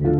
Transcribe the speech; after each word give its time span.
Всем 0.00 0.14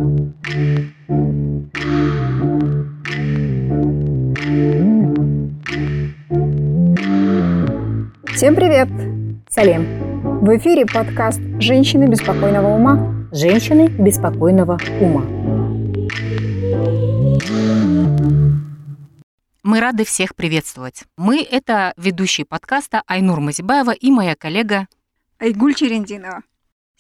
привет! 8.55 8.91
Салем! 9.49 9.87
В 10.43 10.55
эфире 10.59 10.85
подкаст 10.85 11.41
«Женщины 11.61 12.05
беспокойного 12.05 12.69
ума». 12.69 13.27
Женщины 13.33 13.89
беспокойного 13.89 14.79
ума. 15.01 15.23
Мы 19.63 19.81
рады 19.81 20.05
всех 20.05 20.37
приветствовать. 20.37 21.05
Мы– 21.17 21.43
это 21.51 21.95
ведущие 21.97 22.45
подкаста 22.45 23.03
Айнур 23.07 23.41
Мазибаева 23.41 23.93
и 23.93 24.11
моя 24.11 24.37
коллега 24.37 24.89
Айгуль 25.39 25.75
Черендинова. 25.75 26.43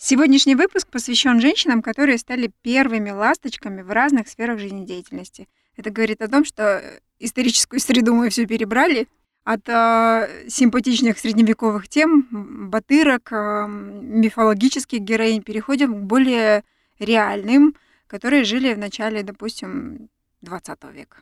Сегодняшний 0.02 0.54
выпуск 0.54 0.88
посвящен 0.88 1.42
женщинам, 1.42 1.82
которые 1.82 2.16
стали 2.16 2.50
первыми 2.62 3.10
ласточками 3.10 3.82
в 3.82 3.90
разных 3.90 4.28
сферах 4.28 4.58
жизнедеятельности. 4.58 5.46
Это 5.76 5.90
говорит 5.90 6.22
о 6.22 6.28
том, 6.28 6.46
что 6.46 6.82
историческую 7.18 7.80
среду 7.80 8.14
мы 8.14 8.30
все 8.30 8.46
перебрали, 8.46 9.08
от 9.44 9.68
э, 9.68 10.46
симпатичных 10.48 11.18
средневековых 11.18 11.86
тем, 11.86 12.26
батырок, 12.70 13.30
э, 13.30 13.66
мифологических 13.68 15.00
героинь, 15.00 15.42
переходим 15.42 15.92
к 15.92 16.04
более 16.04 16.64
реальным, 16.98 17.76
которые 18.06 18.44
жили 18.44 18.72
в 18.72 18.78
начале, 18.78 19.22
допустим, 19.22 20.08
20 20.40 20.82
века 20.94 21.18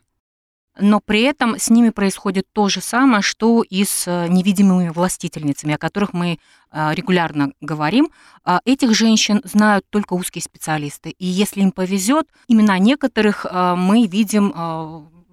но 0.79 1.01
при 1.01 1.23
этом 1.23 1.59
с 1.59 1.71
ними 1.71 1.91
происходит 1.91 2.47
то 2.53 2.69
же 2.69 2.81
самое, 2.81 3.23
что 3.23 3.63
и 3.63 3.85
с 3.85 4.07
э, 4.07 4.29
невидимыми 4.29 4.89
властительницами, 4.89 5.75
о 5.75 5.79
которых 5.79 6.13
мы 6.13 6.39
э, 6.71 6.95
регулярно 6.95 7.53
говорим. 7.61 8.11
А 8.45 8.61
этих 8.65 8.95
женщин 8.95 9.41
знают 9.45 9.85
только 9.91 10.15
узкие 10.15 10.43
специалисты. 10.43 11.11
И 11.11 11.27
если 11.27 11.61
им 11.61 11.73
повезет, 11.73 12.29
имена 12.49 12.79
некоторых 12.79 13.45
э, 13.45 13.75
мы 13.75 14.07
видим 14.07 14.49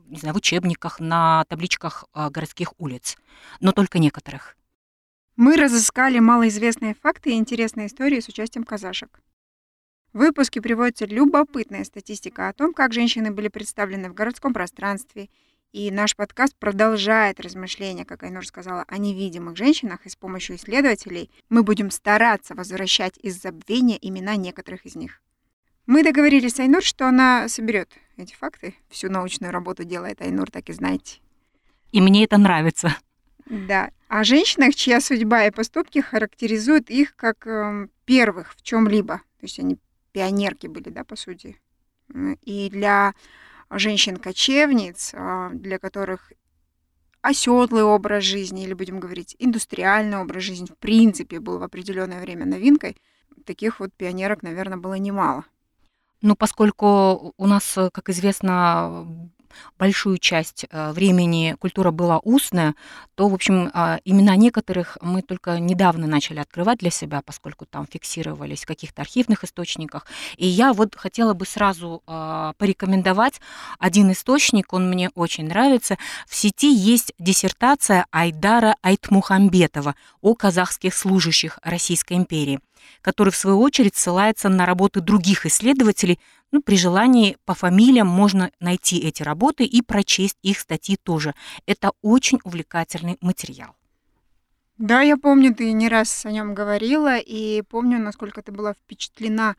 не 0.08 0.20
знаю, 0.20 0.36
в 0.36 0.38
учебниках, 0.38 1.00
на 1.00 1.46
табличках 1.46 2.06
городских 2.14 2.74
улиц, 2.78 3.18
но 3.60 3.72
только 3.72 3.98
некоторых. 3.98 4.56
Мы 5.36 5.58
разыскали 5.58 6.20
малоизвестные 6.20 6.94
факты 6.94 7.32
и 7.32 7.38
интересные 7.38 7.88
истории 7.88 8.20
с 8.20 8.28
участием 8.28 8.64
казашек. 8.64 9.20
В 10.16 10.20
выпуске 10.20 10.62
приводится 10.62 11.06
любопытная 11.06 11.84
статистика 11.84 12.48
о 12.48 12.54
том, 12.54 12.74
как 12.74 12.94
женщины 12.94 13.32
были 13.32 13.50
представлены 13.50 14.10
в 14.10 14.14
городском 14.14 14.54
пространстве. 14.54 15.28
И 15.74 15.92
наш 15.92 16.16
подкаст 16.16 16.56
продолжает 16.56 17.42
размышления, 17.42 18.06
как 18.06 18.24
Айнур 18.24 18.48
сказала, 18.48 18.86
о 18.88 18.98
невидимых 18.98 19.58
женщинах, 19.58 20.06
и 20.06 20.10
с 20.10 20.16
помощью 20.16 20.56
исследователей 20.56 21.30
мы 21.50 21.64
будем 21.64 21.92
стараться 21.92 22.56
возвращать 22.56 23.18
из 23.18 23.42
забвения 23.42 23.98
имена 24.00 24.38
некоторых 24.38 24.86
из 24.86 24.96
них. 24.96 25.22
Мы 25.86 26.02
договорились 26.02 26.54
с 26.54 26.60
Айнур, 26.62 26.82
что 26.82 27.10
она 27.10 27.50
соберет 27.50 27.92
эти 28.16 28.36
факты. 28.36 28.74
Всю 28.88 29.12
научную 29.12 29.52
работу 29.52 29.84
делает 29.84 30.22
Айнур, 30.22 30.50
так 30.50 30.70
и 30.70 30.72
знаете. 30.72 31.20
И 31.92 32.00
мне 32.00 32.24
это 32.24 32.38
нравится. 32.38 32.96
Да. 33.48 33.92
О 34.08 34.24
женщинах, 34.24 34.76
чья 34.76 35.02
судьба 35.02 35.48
и 35.48 35.52
поступки 35.52 36.00
характеризуют 36.00 36.90
их 36.90 37.18
как 37.18 37.46
э, 37.46 37.90
первых 38.06 38.54
в 38.56 38.62
чем-либо. 38.62 39.18
То 39.18 39.46
есть 39.46 39.60
они 39.60 39.78
пионерки 40.16 40.68
были, 40.68 40.90
да, 40.90 41.04
по 41.04 41.18
сути. 41.18 41.60
И 42.42 42.70
для 42.70 43.14
женщин-кочевниц, 43.70 45.12
а, 45.14 45.50
для 45.50 45.78
которых 45.78 46.32
оседлый 47.22 47.84
образ 47.84 48.24
жизни, 48.24 48.64
или, 48.64 48.74
будем 48.74 49.02
говорить, 49.02 49.36
индустриальный 49.40 50.20
образ 50.20 50.44
жизни, 50.44 50.68
в 50.68 50.78
принципе, 50.78 51.42
был 51.42 51.60
в 51.60 51.64
определенное 51.64 52.22
время 52.22 52.46
новинкой, 52.46 52.96
таких 53.46 53.82
вот 53.82 53.94
пионерок, 53.94 54.42
наверное, 54.42 54.78
было 54.78 54.94
немало. 54.94 55.44
Ну, 56.22 56.38
поскольку 56.38 57.34
у 57.36 57.48
нас, 57.48 57.78
как 57.92 58.10
известно, 58.10 59.30
большую 59.78 60.18
часть 60.18 60.66
э, 60.70 60.92
времени 60.92 61.56
культура 61.60 61.92
была 61.92 62.20
устная, 62.20 62.76
то, 63.16 63.30
в 63.30 63.34
общем, 63.34 63.72
а, 63.74 64.00
имена 64.04 64.36
некоторых 64.36 64.98
мы 65.02 65.22
только 65.22 65.60
недавно 65.60 66.06
начали 66.06 66.40
открывать 66.40 66.80
для 66.80 66.92
себя, 66.92 67.22
поскольку 67.26 67.66
там 67.66 67.88
фиксировались 67.88 68.64
в 68.64 68.68
каких-то 68.68 69.02
архивных 69.02 69.44
источниках. 69.44 70.06
И 70.38 70.46
я 70.46 70.74
вот 70.74 70.96
хотела 70.96 71.34
бы 71.34 71.46
сразу 71.46 72.04
а, 72.08 72.54
порекомендовать 72.58 73.40
один 73.80 74.12
источник, 74.12 74.74
он 74.74 74.90
мне 74.90 75.10
очень 75.16 75.48
нравится. 75.48 75.98
В 76.28 76.36
сети 76.36 76.74
есть 76.74 77.14
диссертация 77.20 78.06
Айдара 78.12 78.76
Айтмухамбетова 78.82 79.96
о 80.22 80.36
казахских 80.36 80.94
служащих 80.94 81.60
Российской 81.64 82.14
империи 82.14 82.60
который 83.02 83.32
в 83.32 83.38
свою 83.38 83.60
очередь 83.60 83.96
ссылается 83.96 84.50
на 84.50 84.66
работы 84.66 85.02
других 85.02 85.46
исследователей. 85.46 86.20
Ну, 86.52 86.62
при 86.62 86.78
желании 86.78 87.38
по 87.46 87.54
фамилиям 87.54 88.08
можно 88.08 88.52
найти 88.60 89.00
эти 89.00 89.24
работы 89.24 89.66
и 89.66 89.82
прочесть 89.82 90.38
их 90.42 90.60
статьи 90.60 90.98
тоже. 91.02 91.34
Это 91.66 91.92
очень 92.02 92.40
увлекательный 92.44 93.18
материал. 93.22 93.76
Да, 94.78 95.02
я 95.02 95.16
помню, 95.16 95.56
ты 95.56 95.72
не 95.72 95.88
раз 95.88 96.26
о 96.26 96.32
нем 96.32 96.54
говорила, 96.54 97.18
и 97.18 97.62
помню, 97.62 97.98
насколько 97.98 98.42
ты 98.42 98.52
была 98.52 98.74
впечатлена 98.74 99.56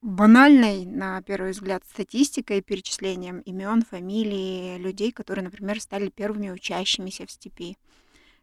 банальной, 0.00 0.86
на 0.86 1.20
первый 1.22 1.50
взгляд, 1.50 1.82
статистикой, 1.84 2.62
перечислением 2.62 3.40
имен, 3.40 3.82
фамилий 3.82 4.78
людей, 4.78 5.12
которые, 5.12 5.44
например, 5.44 5.80
стали 5.80 6.08
первыми 6.08 6.50
учащимися 6.50 7.26
в 7.26 7.30
степи. 7.30 7.76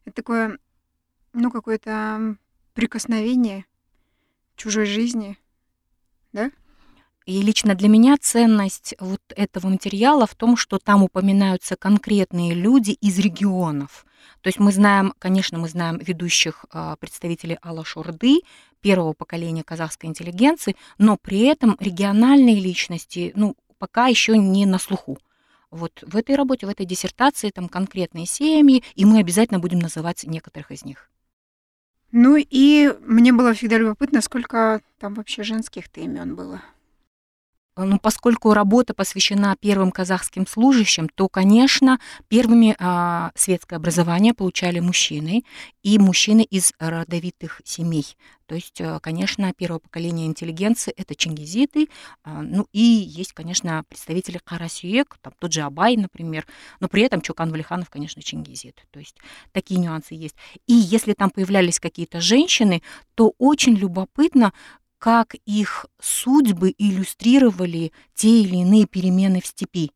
Это 0.05 0.17
такое, 0.17 0.59
ну, 1.33 1.49
какое-то 1.49 2.35
прикосновение 2.73 3.65
чужой 4.55 4.85
жизни, 4.85 5.37
да? 6.33 6.51
И 7.25 7.41
лично 7.41 7.73
для 7.73 7.89
меня 7.89 8.17
ценность 8.21 8.93
вот 8.99 9.21
этого 9.35 9.67
материала 9.67 10.27
в 10.27 10.35
том, 10.35 10.55
что 10.55 10.77
там 10.77 11.01
упоминаются 11.01 11.75
конкретные 11.75 12.53
люди 12.53 12.91
из 12.91 13.17
регионов. 13.17 14.05
То 14.41 14.49
есть 14.49 14.59
мы 14.59 14.71
знаем, 14.71 15.13
конечно, 15.17 15.57
мы 15.57 15.67
знаем 15.67 15.97
ведущих 15.97 16.65
а, 16.69 16.95
представителей 16.97 17.57
Алашурды, 17.63 18.41
первого 18.79 19.13
поколения 19.13 19.63
казахской 19.63 20.07
интеллигенции, 20.07 20.75
но 20.99 21.17
при 21.17 21.39
этом 21.39 21.75
региональные 21.79 22.59
личности, 22.59 23.31
ну, 23.35 23.55
пока 23.79 24.05
еще 24.05 24.37
не 24.37 24.67
на 24.67 24.77
слуху. 24.77 25.17
Вот 25.71 26.03
в 26.05 26.15
этой 26.15 26.35
работе, 26.35 26.67
в 26.67 26.69
этой 26.69 26.85
диссертации 26.85 27.49
там 27.49 27.69
конкретные 27.69 28.27
семьи, 28.27 28.83
и 28.93 29.03
мы 29.03 29.17
обязательно 29.17 29.59
будем 29.59 29.79
называть 29.79 30.23
некоторых 30.25 30.69
из 30.71 30.85
них. 30.85 31.09
Ну 32.11 32.37
и 32.37 32.93
мне 33.05 33.33
было 33.33 33.53
всегда 33.53 33.77
любопытно, 33.77 34.21
сколько 34.21 34.81
там 34.99 35.15
вообще 35.15 35.43
женских-то 35.43 36.01
имен 36.01 36.35
было. 36.35 36.61
Ну, 37.77 37.99
поскольку 37.99 38.53
работа 38.53 38.93
посвящена 38.93 39.57
первым 39.59 39.91
казахским 39.91 40.47
служащим, 40.47 41.09
то, 41.09 41.27
конечно, 41.27 41.99
первыми 42.29 42.73
а, 42.79 43.31
светское 43.35 43.77
образование 43.77 44.33
получали 44.33 44.79
мужчины, 44.79 45.43
и 45.83 45.99
мужчины 45.99 46.41
из 46.41 46.73
родовитых 46.79 47.61
семей. 47.65 48.15
То 48.47 48.55
есть, 48.55 48.79
э, 48.79 48.99
конечно, 49.01 49.53
первое 49.53 49.79
поколение 49.79 50.25
интеллигенции– 50.25 50.93
это 50.97 51.15
чингизиты, 51.15 51.89
а, 52.23 52.41
ну 52.41 52.65
и 52.71 52.79
есть, 52.79 53.33
конечно, 53.33 53.83
представители 53.89 54.39
Карасюек, 54.43 55.17
там 55.21 55.33
тот 55.37 55.51
же 55.51 55.61
Абай, 55.61 55.97
например, 55.97 56.47
но 56.79 56.87
при 56.87 57.03
этом 57.03 57.21
Чукан 57.21 57.51
Валиханов, 57.51 57.89
конечно, 57.89 58.21
чингизит. 58.21 58.85
То 58.91 58.99
есть 58.99 59.17
такие 59.51 59.79
нюансы 59.79 60.13
есть. 60.13 60.35
И 60.65 60.73
если 60.73 61.13
там 61.13 61.29
появлялись 61.29 61.79
какие-то 61.79 62.21
женщины, 62.21 62.81
то 63.15 63.33
очень 63.37 63.75
любопытно, 63.75 64.53
как 64.97 65.35
их 65.45 65.85
судьбы 66.01 66.73
иллюстрировали 66.77 67.91
те 68.13 68.41
или 68.41 68.57
иные 68.57 68.85
перемены 68.85 69.41
в 69.41 69.47
степи. 69.47 69.91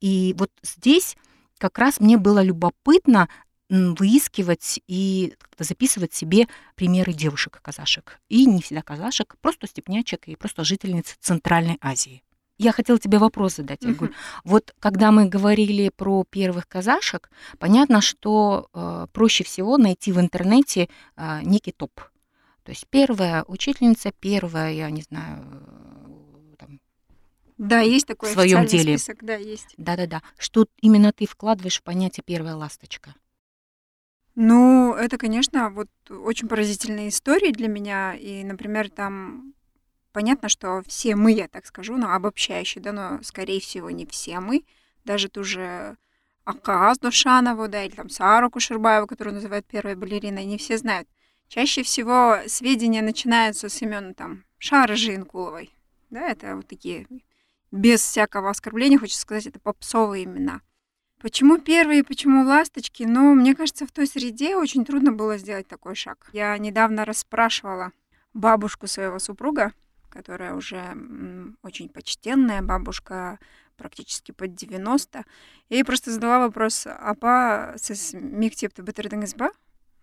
И 0.00 0.34
вот 0.38 0.50
здесь 0.62 1.16
как 1.58 1.78
раз 1.78 2.00
мне 2.00 2.16
было 2.18 2.42
любопытно 2.42 3.28
выискивать 3.68 4.80
и 4.86 5.34
записывать 5.58 6.12
себе 6.12 6.46
примеры 6.74 7.12
девушек-казашек. 7.14 8.20
И 8.28 8.44
не 8.44 8.60
всегда 8.60 8.82
казашек, 8.82 9.36
просто 9.40 9.66
степнячек 9.66 10.28
и 10.28 10.36
просто 10.36 10.64
жительниц 10.64 11.16
Центральной 11.20 11.78
Азии. 11.80 12.22
Я 12.58 12.72
хотела 12.72 12.98
тебе 12.98 13.18
вопрос 13.18 13.56
задать, 13.56 13.82
Игорь. 13.82 14.10
Uh-huh. 14.10 14.14
Вот 14.44 14.74
когда 14.78 15.10
мы 15.10 15.26
говорили 15.26 15.88
про 15.88 16.24
первых 16.28 16.68
казашек, 16.68 17.30
понятно, 17.58 18.00
что 18.00 18.68
э, 18.72 19.06
проще 19.12 19.42
всего 19.42 19.78
найти 19.78 20.12
в 20.12 20.20
интернете 20.20 20.88
э, 21.16 21.40
некий 21.42 21.72
топ 21.72 21.92
то 22.64 22.70
есть 22.70 22.86
первая 22.88 23.44
учительница, 23.48 24.12
первая, 24.12 24.72
я 24.72 24.90
не 24.90 25.02
знаю, 25.02 25.44
там, 26.58 26.80
да, 27.58 27.80
есть 27.80 28.06
такой 28.06 28.30
в 28.30 28.32
своем 28.32 28.66
деле. 28.66 28.98
список, 28.98 29.24
да, 29.24 29.34
есть. 29.34 29.74
Да-да-да. 29.76 30.22
Что 30.38 30.66
именно 30.80 31.12
ты 31.12 31.26
вкладываешь 31.26 31.78
в 31.78 31.82
понятие 31.82 32.24
первая 32.24 32.56
ласточка? 32.56 33.14
Ну, 34.34 34.94
это, 34.94 35.18
конечно, 35.18 35.70
вот 35.70 35.88
очень 36.08 36.48
поразительные 36.48 37.10
истории 37.10 37.52
для 37.52 37.68
меня. 37.68 38.14
И, 38.14 38.42
например, 38.44 38.90
там 38.90 39.54
понятно, 40.12 40.48
что 40.48 40.82
все 40.86 41.16
мы, 41.16 41.32
я 41.32 41.48
так 41.48 41.66
скажу, 41.66 41.96
но 41.96 42.14
обобщающе, 42.14 42.80
да, 42.80 42.92
но, 42.92 43.22
скорее 43.22 43.60
всего, 43.60 43.90
не 43.90 44.06
все 44.06 44.40
мы. 44.40 44.64
Даже 45.04 45.28
ту 45.28 45.44
же 45.44 45.96
Аказ 46.44 46.98
Душанову, 46.98 47.68
да, 47.68 47.84
или 47.84 47.94
там 47.94 48.08
Сару 48.08 48.50
Кушербаеву, 48.50 49.06
которую 49.06 49.34
называют 49.34 49.66
первой 49.66 49.96
балериной, 49.96 50.44
не 50.44 50.58
все 50.58 50.78
знают. 50.78 51.08
Чаще 51.51 51.83
всего 51.83 52.37
сведения 52.47 53.01
начинаются 53.01 53.69
с 53.69 53.81
имен 53.81 54.13
там 54.13 54.43
Шары 54.57 54.95
Инкуловой. 54.95 55.71
Да, 56.09 56.27
это 56.29 56.55
вот 56.55 56.67
такие, 56.67 57.07
без 57.71 58.01
всякого 58.01 58.49
оскорбления, 58.49 58.99
хочется 58.99 59.21
сказать, 59.21 59.47
это 59.47 59.59
попсовые 59.59 60.25
имена. 60.25 60.61
Почему 61.21 61.57
первые, 61.57 62.03
почему 62.03 62.43
ласточки? 62.43 63.03
Ну, 63.03 63.33
мне 63.33 63.55
кажется, 63.55 63.87
в 63.87 63.91
той 63.91 64.07
среде 64.07 64.55
очень 64.55 64.85
трудно 64.85 65.11
было 65.11 65.37
сделать 65.37 65.67
такой 65.67 65.95
шаг. 65.95 66.29
Я 66.31 66.57
недавно 66.57 67.05
расспрашивала 67.05 67.91
бабушку 68.33 68.87
своего 68.87 69.17
супруга, 69.19 69.73
которая 70.09 70.53
уже 70.53 70.95
очень 71.63 71.89
почтенная 71.89 72.61
бабушка, 72.61 73.39
практически 73.77 74.31
под 74.31 74.55
90. 74.55 75.23
Я 75.69 75.77
ей 75.77 75.83
просто 75.83 76.11
задала 76.11 76.39
вопрос, 76.39 76.87
апа 76.87 77.73
сіз 77.77 78.13
мектепті 78.13 78.81
бітірдіңіз 78.81 79.35
ба? 79.37 79.49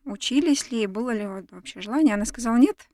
Учились 0.06 0.72
ли, 0.72 0.88
было 0.88 1.12
ли 1.12 1.28
вообще 1.52 1.82
желание? 1.82 2.16
Она 2.16 2.26
сказала, 2.26 2.58
нет. 2.58 2.88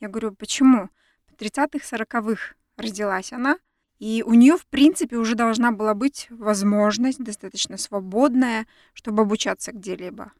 Я 0.00 0.08
говорю, 0.08 0.34
почему? 0.34 0.90
В 1.26 1.34
30-х, 1.40 1.96
40-х 1.96 2.54
родилась 2.76 3.32
она, 3.32 3.58
и 3.98 4.22
у 4.26 4.34
нее, 4.34 4.56
в 4.56 4.66
принципе, 4.66 5.16
уже 5.16 5.34
должна 5.34 5.72
была 5.72 5.94
быть 5.94 6.26
возможность 6.30 7.22
достаточно 7.22 7.76
свободная, 7.76 8.66
чтобы 8.92 9.22
обучаться 9.22 9.72
где-либо. 9.72 10.32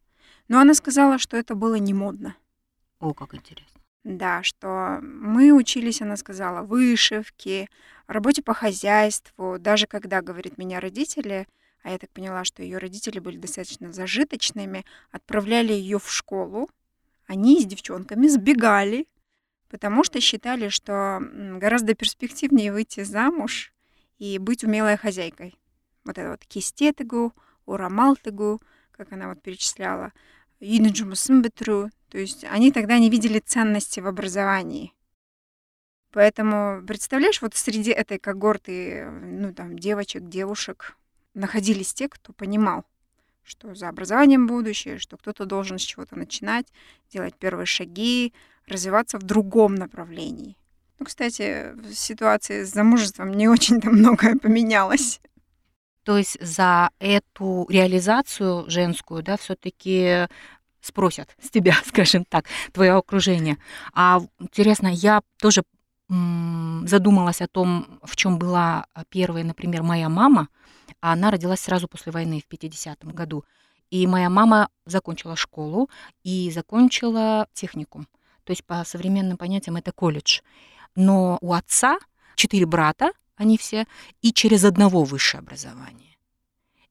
Но 0.48 0.60
она 0.60 0.74
сказала, 0.74 1.18
что 1.18 1.36
это 1.36 1.54
было 1.54 1.76
не 1.76 1.94
модно. 1.94 2.36
О, 3.00 3.14
как 3.14 3.34
интересно. 3.34 3.80
Да, 4.04 4.42
что 4.42 4.98
мы 5.00 5.52
учились, 5.52 6.02
она 6.02 6.16
сказала, 6.16 6.62
вышивке, 6.62 7.68
работе 8.06 8.42
по 8.42 8.52
хозяйству. 8.52 9.58
Даже 9.58 9.86
когда, 9.86 10.20
говорит, 10.20 10.58
меня 10.58 10.78
родители, 10.78 11.48
а 11.84 11.90
я 11.90 11.98
так 11.98 12.10
поняла, 12.10 12.44
что 12.44 12.64
ее 12.64 12.78
родители 12.78 13.20
были 13.20 13.36
достаточно 13.36 13.92
зажиточными, 13.92 14.84
отправляли 15.12 15.72
ее 15.72 16.00
в 16.00 16.10
школу, 16.10 16.68
они 17.28 17.60
с 17.60 17.64
девчонками 17.64 18.26
сбегали 18.26 19.06
потому 19.74 20.04
что 20.04 20.20
считали, 20.20 20.68
что 20.68 21.18
гораздо 21.58 21.94
перспективнее 21.94 22.72
выйти 22.72 23.02
замуж 23.02 23.72
и 24.18 24.38
быть 24.38 24.62
умелой 24.62 24.96
хозяйкой. 24.96 25.58
Вот 26.04 26.16
это 26.16 26.30
вот 26.30 26.44
кистетыгу, 26.46 27.32
урамалтыгу, 27.66 28.62
как 28.92 29.10
она 29.10 29.28
вот 29.28 29.42
перечисляла, 29.42 30.12
то 30.60 32.18
есть 32.18 32.44
они 32.44 32.70
тогда 32.70 33.00
не 33.00 33.10
видели 33.10 33.40
ценности 33.40 33.98
в 33.98 34.06
образовании. 34.06 34.92
Поэтому, 36.12 36.86
представляешь, 36.86 37.42
вот 37.42 37.56
среди 37.56 37.90
этой 37.90 38.20
когорты, 38.20 39.10
ну, 39.10 39.52
там, 39.52 39.76
девочек, 39.76 40.28
девушек, 40.28 40.96
находились 41.34 41.92
те, 41.92 42.08
кто 42.08 42.32
понимал, 42.32 42.84
что 43.42 43.74
за 43.74 43.88
образованием 43.88 44.46
будущее, 44.46 44.98
что 44.98 45.16
кто-то 45.16 45.44
должен 45.44 45.78
с 45.78 45.82
чего-то 45.82 46.16
начинать, 46.16 46.66
делать 47.10 47.34
первые 47.36 47.66
шаги, 47.66 48.32
развиваться 48.66 49.18
в 49.18 49.22
другом 49.22 49.74
направлении. 49.74 50.56
Ну, 50.98 51.06
кстати, 51.06 51.72
в 51.74 51.94
ситуации 51.94 52.64
с 52.64 52.72
замужеством 52.72 53.32
не 53.32 53.48
очень-то 53.48 53.90
многое 53.90 54.36
поменялось. 54.36 55.20
То 56.04 56.18
есть 56.18 56.38
за 56.40 56.90
эту 56.98 57.66
реализацию 57.68 58.68
женскую, 58.68 59.22
да, 59.22 59.36
все-таки 59.36 60.28
спросят 60.80 61.34
с 61.42 61.50
тебя, 61.50 61.74
скажем 61.86 62.24
так, 62.24 62.46
твое 62.72 62.92
окружение. 62.92 63.58
А 63.92 64.20
интересно, 64.38 64.88
я 64.88 65.22
тоже 65.38 65.62
задумалась 66.08 67.40
о 67.40 67.48
том, 67.48 67.98
в 68.02 68.14
чем 68.14 68.38
была 68.38 68.86
первая, 69.08 69.42
например, 69.42 69.82
моя 69.82 70.10
мама. 70.10 70.48
А 71.04 71.12
она 71.12 71.30
родилась 71.30 71.60
сразу 71.60 71.86
после 71.86 72.12
войны 72.12 72.40
в 72.40 72.50
50-м 72.50 73.10
году. 73.10 73.44
И 73.90 74.06
моя 74.06 74.30
мама 74.30 74.68
закончила 74.86 75.36
школу 75.36 75.90
и 76.22 76.50
закончила 76.50 77.46
техникум 77.52 78.08
то 78.44 78.50
есть 78.50 78.64
по 78.64 78.84
современным 78.84 79.36
понятиям 79.36 79.76
это 79.76 79.92
колледж. 79.92 80.40
Но 80.94 81.38
у 81.40 81.52
отца 81.52 81.98
четыре 82.36 82.66
брата, 82.66 83.12
они 83.36 83.58
все, 83.58 83.86
и 84.22 84.32
через 84.32 84.64
одного 84.64 85.04
высшее 85.04 85.40
образование. 85.40 86.16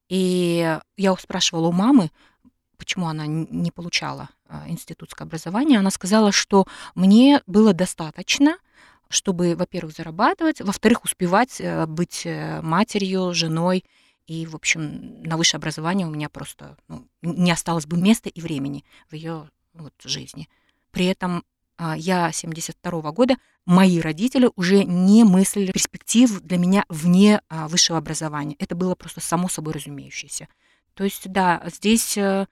И 0.10 0.80
я 0.98 1.16
спрашивала 1.16 1.68
у 1.68 1.72
мамы, 1.72 2.12
почему 2.78 3.08
она 3.08 3.26
не 3.26 3.72
получала 3.72 4.30
а, 4.48 4.66
институтское 4.68 5.26
образование. 5.26 5.80
Она 5.80 5.90
сказала, 5.90 6.32
что 6.32 6.66
мне 6.96 7.42
было 7.48 7.74
достаточно, 7.74 8.58
чтобы, 9.10 9.56
во-первых, 9.56 9.96
зарабатывать, 9.96 10.60
во-вторых, 10.60 11.04
успевать 11.04 11.62
э, 11.62 11.86
быть 11.86 12.24
э, 12.26 12.62
матерью, 12.62 13.34
женой. 13.34 13.86
И, 14.28 14.46
в 14.46 14.56
общем, 14.56 15.22
на 15.24 15.38
высшее 15.38 15.60
образование 15.60 16.08
у 16.08 16.12
меня 16.12 16.30
просто 16.30 16.78
ну, 16.88 17.08
не 17.22 17.52
осталось 17.52 17.86
бы 17.86 17.98
места 17.98 18.30
и 18.30 18.42
времени 18.42 18.86
в 19.10 19.16
ее 19.16 19.50
вот, 19.74 19.94
жизни. 20.04 20.48
При 20.92 21.06
этом 21.08 21.44
а, 21.78 21.98
я 21.98 22.32
72 22.32 22.92
-го 22.92 23.12
года, 23.12 23.36
мои 23.66 24.00
родители 24.00 24.50
уже 24.56 24.84
не 24.84 25.24
мыслили 25.24 25.72
перспектив 25.72 26.42
для 26.42 26.58
меня 26.58 26.86
вне 26.88 27.42
а, 27.50 27.68
высшего 27.68 27.98
образования. 27.98 28.56
Это 28.60 28.76
было 28.76 28.96
просто 28.96 29.20
само 29.20 29.50
собой 29.50 29.74
разумеющееся. 29.74 30.48
То 30.94 31.04
есть, 31.04 31.30
да, 31.32 31.64
здесь 31.66 32.18
э, 32.18 32.46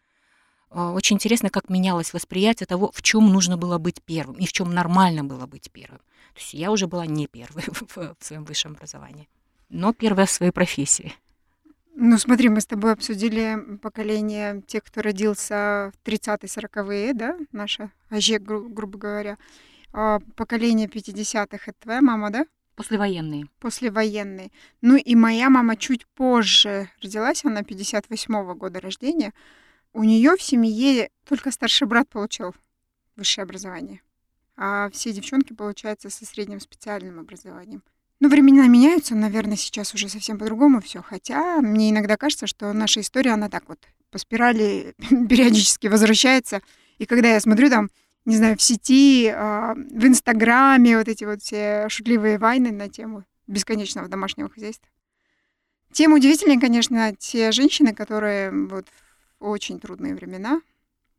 а, 0.72 0.92
очень 0.92 1.18
интересно, 1.18 1.50
как 1.50 1.70
менялось 1.70 2.14
восприятие 2.14 2.66
того, 2.66 2.92
в 2.94 3.02
чем 3.02 3.32
нужно 3.32 3.58
было 3.58 3.78
быть 3.78 4.02
первым 4.04 4.38
и 4.38 4.46
в 4.46 4.52
чем 4.52 4.74
нормально 4.74 5.24
было 5.24 5.46
быть 5.46 5.70
первым. 5.72 6.00
То 6.34 6.40
есть 6.40 6.54
я 6.54 6.72
уже 6.72 6.88
была 6.88 7.06
не 7.06 7.28
первой 7.28 7.64
в 7.96 8.16
своем 8.20 8.46
высшем 8.46 8.74
образовании, 8.74 9.30
но 9.70 9.94
первая 9.94 10.26
в 10.26 10.32
своей 10.32 10.52
профессии. 10.52 11.14
Ну, 11.96 12.18
смотри, 12.18 12.50
мы 12.50 12.62
с 12.62 12.66
тобой 12.66 12.94
обсудили 12.94 13.78
поколение 13.82 14.62
тех, 14.66 14.84
кто 14.84 15.02
родился 15.02 15.92
в 15.94 16.08
30-40-е, 16.08 17.14
да, 17.14 17.38
наша 17.52 17.92
АЖЕ, 18.10 18.40
гру- 18.40 18.70
грубо 18.70 18.98
говоря. 18.98 19.38
А 19.94 20.20
поколение 20.36 20.88
50-х— 20.88 21.64
это 21.68 21.80
твоя 21.80 22.02
мама, 22.02 22.32
да? 22.32 22.46
Послевоенные. 22.76 23.48
Послевоенные. 23.60 24.52
Ну 24.82 24.96
и 24.96 25.16
моя 25.16 25.50
мама 25.50 25.76
чуть 25.76 26.08
позже 26.08 26.90
родилась, 27.02 27.44
она 27.44 27.62
58-го 27.62 28.56
года 28.56 28.80
рождения. 28.80 29.34
У 29.94 30.04
нее 30.04 30.38
в 30.38 30.42
семье 30.42 31.10
только 31.28 31.52
старший 31.52 31.88
брат 31.88 32.08
получил 32.08 32.56
высшее 33.18 33.44
образование, 33.44 34.02
а 34.56 34.90
все 34.92 35.12
девчонки, 35.12 35.54
получается, 35.54 36.10
со 36.10 36.26
средним 36.26 36.62
специальным 36.62 37.20
образованием. 37.20 37.84
Ну, 38.22 38.30
времена 38.30 38.68
меняются, 38.68 39.16
наверное, 39.16 39.58
сейчас 39.58 39.96
уже 39.96 40.08
совсем 40.08 40.38
по-другому 40.38 40.80
все. 40.80 41.02
Хотя 41.02 41.60
мне 41.60 41.90
иногда 41.90 42.18
кажется, 42.18 42.46
что 42.46 42.72
наша 42.72 43.02
история, 43.02 43.32
она 43.32 43.50
так 43.50 43.64
вот 43.68 43.80
по 44.12 44.20
спирали 44.20 44.94
периодически 45.28 45.88
возвращается. 45.88 46.62
И 47.00 47.08
когда 47.08 47.34
я 47.34 47.40
смотрю 47.40 47.72
там, 47.72 47.90
не 48.26 48.38
знаю, 48.38 48.58
в 48.58 48.62
сети, 48.62 49.26
э, 49.26 49.74
в 49.74 50.06
Инстаграме 50.06 51.00
вот 51.00 51.08
эти 51.08 51.24
вот 51.24 51.42
все 51.42 51.90
шутливые 51.90 52.38
войны 52.38 52.72
на 52.72 52.90
тему 52.90 53.24
бесконечного 53.48 54.08
домашнего 54.08 54.50
хозяйства. 54.50 54.88
Тем 55.92 56.13
удивительнее, 56.13 56.60
конечно, 56.60 57.16
те 57.16 57.51
женщины, 57.51 57.96
которые 57.96 58.51
вот 58.51 58.86
в 59.40 59.48
очень 59.50 59.80
трудные 59.80 60.13
времена, 60.13 60.62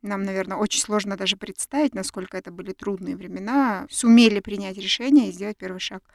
нам, 0.03 0.23
наверное, 0.23 0.57
очень 0.57 0.81
сложно 0.81 1.17
даже 1.17 1.37
представить, 1.37 1.97
насколько 1.97 2.37
это 2.37 2.53
были 2.53 2.73
трудные 2.73 3.17
времена, 3.17 3.89
сумели 3.91 4.39
принять 4.39 4.77
решение 4.77 5.31
и 5.31 5.33
сделать 5.33 5.57
первый 5.57 5.81
шаг– 5.81 6.05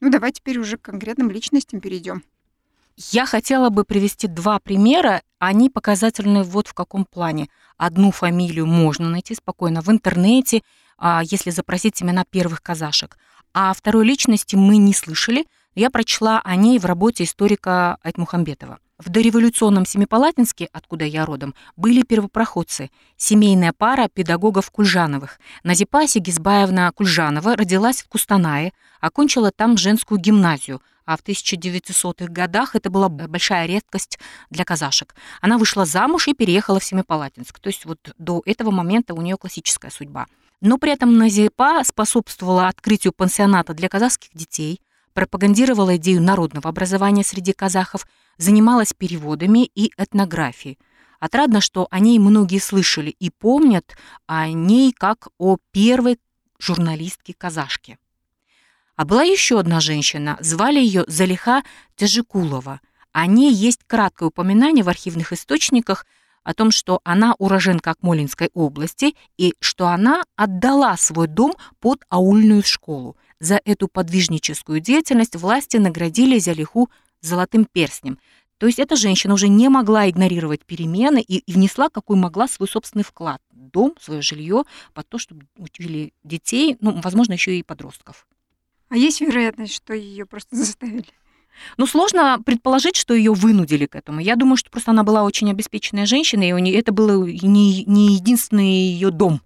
ну, 0.00 0.10
давай 0.10 0.32
теперь 0.32 0.58
уже 0.58 0.76
к 0.76 0.82
конкретным 0.82 1.30
личностям 1.30 1.80
перейдем. 1.80 2.22
Я 2.96 3.26
хотела 3.26 3.70
бы 3.70 3.84
привести 3.84 4.26
два 4.26 4.58
примера. 4.58 5.22
Они 5.38 5.70
показательны 5.70 6.42
вот 6.42 6.66
в 6.66 6.74
каком 6.74 7.04
плане. 7.04 7.48
Одну 7.76 8.10
фамилию 8.10 8.66
можно 8.66 9.08
найти 9.08 9.34
спокойно 9.36 9.82
в 9.82 9.88
интернете, 9.88 10.62
а, 10.96 11.22
если 11.24 11.50
запросить 11.50 12.02
имена 12.02 12.24
первых 12.28 12.60
казашек. 12.60 13.16
А 13.54 13.72
второй 13.72 14.04
личности 14.04 14.56
мы 14.56 14.78
не 14.78 14.92
слышали. 14.94 15.46
Я 15.76 15.90
прочла 15.90 16.40
о 16.42 16.56
ней 16.56 16.78
в 16.80 16.86
работе 16.86 17.22
историка 17.22 17.98
Айтмухамбетова. 18.02 18.80
В 18.98 19.10
дореволюционном 19.10 19.86
Семипалатинске, 19.86 20.68
откуда 20.72 21.04
я 21.04 21.24
родом, 21.24 21.54
были 21.76 22.02
первопроходцы, 22.02 22.90
семейная 23.16 23.72
пара 23.72 24.08
педагогов 24.08 24.72
Кульжановых. 24.72 25.38
Назипа 25.62 26.08
Сигизбаевна 26.08 26.90
Кульжанова 26.90 27.54
родилась 27.54 28.02
в 28.02 28.08
Кустанае, 28.08 28.72
окончила 29.00 29.52
там 29.52 29.76
женскую 29.76 30.20
гимназию, 30.20 30.82
а 31.04 31.16
в 31.16 31.22
1900-х 31.22 32.26
годах 32.26 32.74
это 32.74 32.90
была 32.90 33.08
большая 33.08 33.66
редкость 33.66 34.18
для 34.50 34.64
казашек. 34.64 35.14
Она 35.40 35.58
вышла 35.58 35.84
замуж 35.84 36.26
и 36.26 36.34
переехала 36.34 36.80
в 36.80 36.84
Семипалатинск. 36.84 37.60
То 37.60 37.68
есть 37.68 37.84
вот 37.84 38.00
до 38.18 38.42
этого 38.46 38.72
момента 38.72 39.14
у 39.14 39.22
нее 39.22 39.36
классическая 39.36 39.92
судьба. 39.92 40.26
Но 40.60 40.76
при 40.76 40.90
этом 40.90 41.16
Назипа 41.16 41.82
способствовала 41.84 42.66
открытию 42.66 43.12
пансионата 43.12 43.74
для 43.74 43.88
казахских 43.88 44.30
детей, 44.34 44.80
пропагандировала 45.18 45.96
идею 45.96 46.22
народного 46.22 46.68
образования 46.70 47.24
среди 47.24 47.52
казахов, 47.52 48.06
занималась 48.36 48.92
переводами 48.92 49.68
и 49.74 49.90
этнографией. 49.96 50.78
Отрадно, 51.18 51.60
что 51.60 51.88
о 51.90 51.98
ней 51.98 52.20
многие 52.20 52.60
слышали 52.60 53.10
и 53.10 53.28
помнят 53.30 53.96
о 54.28 54.46
ней 54.46 54.92
как 54.92 55.26
о 55.36 55.56
первой 55.72 56.20
журналистке-казашке. 56.60 57.98
А 58.94 59.04
была 59.04 59.24
еще 59.24 59.58
одна 59.58 59.80
женщина, 59.80 60.36
звали 60.38 60.78
ее 60.78 61.04
Залиха 61.08 61.64
Тяжикулова. 61.96 62.80
О 63.10 63.26
ней 63.26 63.52
есть 63.52 63.80
краткое 63.88 64.28
упоминание 64.28 64.84
в 64.84 64.88
архивных 64.88 65.32
источниках 65.32 66.06
о 66.44 66.54
том, 66.54 66.70
что 66.70 67.00
она 67.02 67.34
уроженка 67.38 67.90
Акмолинской 67.90 68.50
области 68.54 69.16
и 69.36 69.54
что 69.58 69.88
она 69.88 70.22
отдала 70.36 70.96
свой 70.96 71.26
дом 71.26 71.54
под 71.80 72.04
аульную 72.08 72.62
школу. 72.62 73.16
За 73.40 73.60
эту 73.64 73.88
подвижническую 73.88 74.80
деятельность 74.80 75.36
власти 75.36 75.76
наградили 75.76 76.38
Зялиху 76.38 76.90
золотым 77.20 77.64
перстнем. 77.64 78.18
То 78.58 78.66
есть 78.66 78.80
эта 78.80 78.96
женщина 78.96 79.34
уже 79.34 79.46
не 79.46 79.68
могла 79.68 80.10
игнорировать 80.10 80.64
перемены 80.64 81.20
и, 81.20 81.38
и 81.38 81.52
внесла, 81.52 81.88
какой 81.88 82.16
могла, 82.16 82.48
свой 82.48 82.68
собственный 82.68 83.04
вклад. 83.04 83.40
Дом, 83.52 83.94
свое 84.00 84.20
жилье, 84.20 84.64
под 84.94 85.08
то, 85.08 85.18
чтобы 85.18 85.46
учили 85.56 86.12
детей, 86.24 86.76
ну, 86.80 87.00
возможно, 87.00 87.34
еще 87.34 87.56
и 87.56 87.62
подростков. 87.62 88.26
А 88.88 88.96
есть 88.96 89.20
вероятность, 89.20 89.74
что 89.74 89.94
ее 89.94 90.26
просто 90.26 90.56
заставили? 90.56 91.06
Ну, 91.76 91.86
сложно 91.86 92.40
предположить, 92.44 92.96
что 92.96 93.14
ее 93.14 93.32
вынудили 93.32 93.86
к 93.86 93.94
этому. 93.94 94.20
Я 94.20 94.36
думаю, 94.36 94.56
что 94.56 94.70
просто 94.70 94.90
она 94.90 95.04
была 95.04 95.24
очень 95.24 95.50
обеспеченная 95.50 96.06
женщина, 96.06 96.48
и 96.48 96.52
у 96.52 96.58
нее, 96.58 96.78
это 96.78 96.92
был 96.92 97.26
не, 97.26 97.84
не 97.84 98.14
единственный 98.14 98.70
ее 98.70 99.10
дом. 99.10 99.40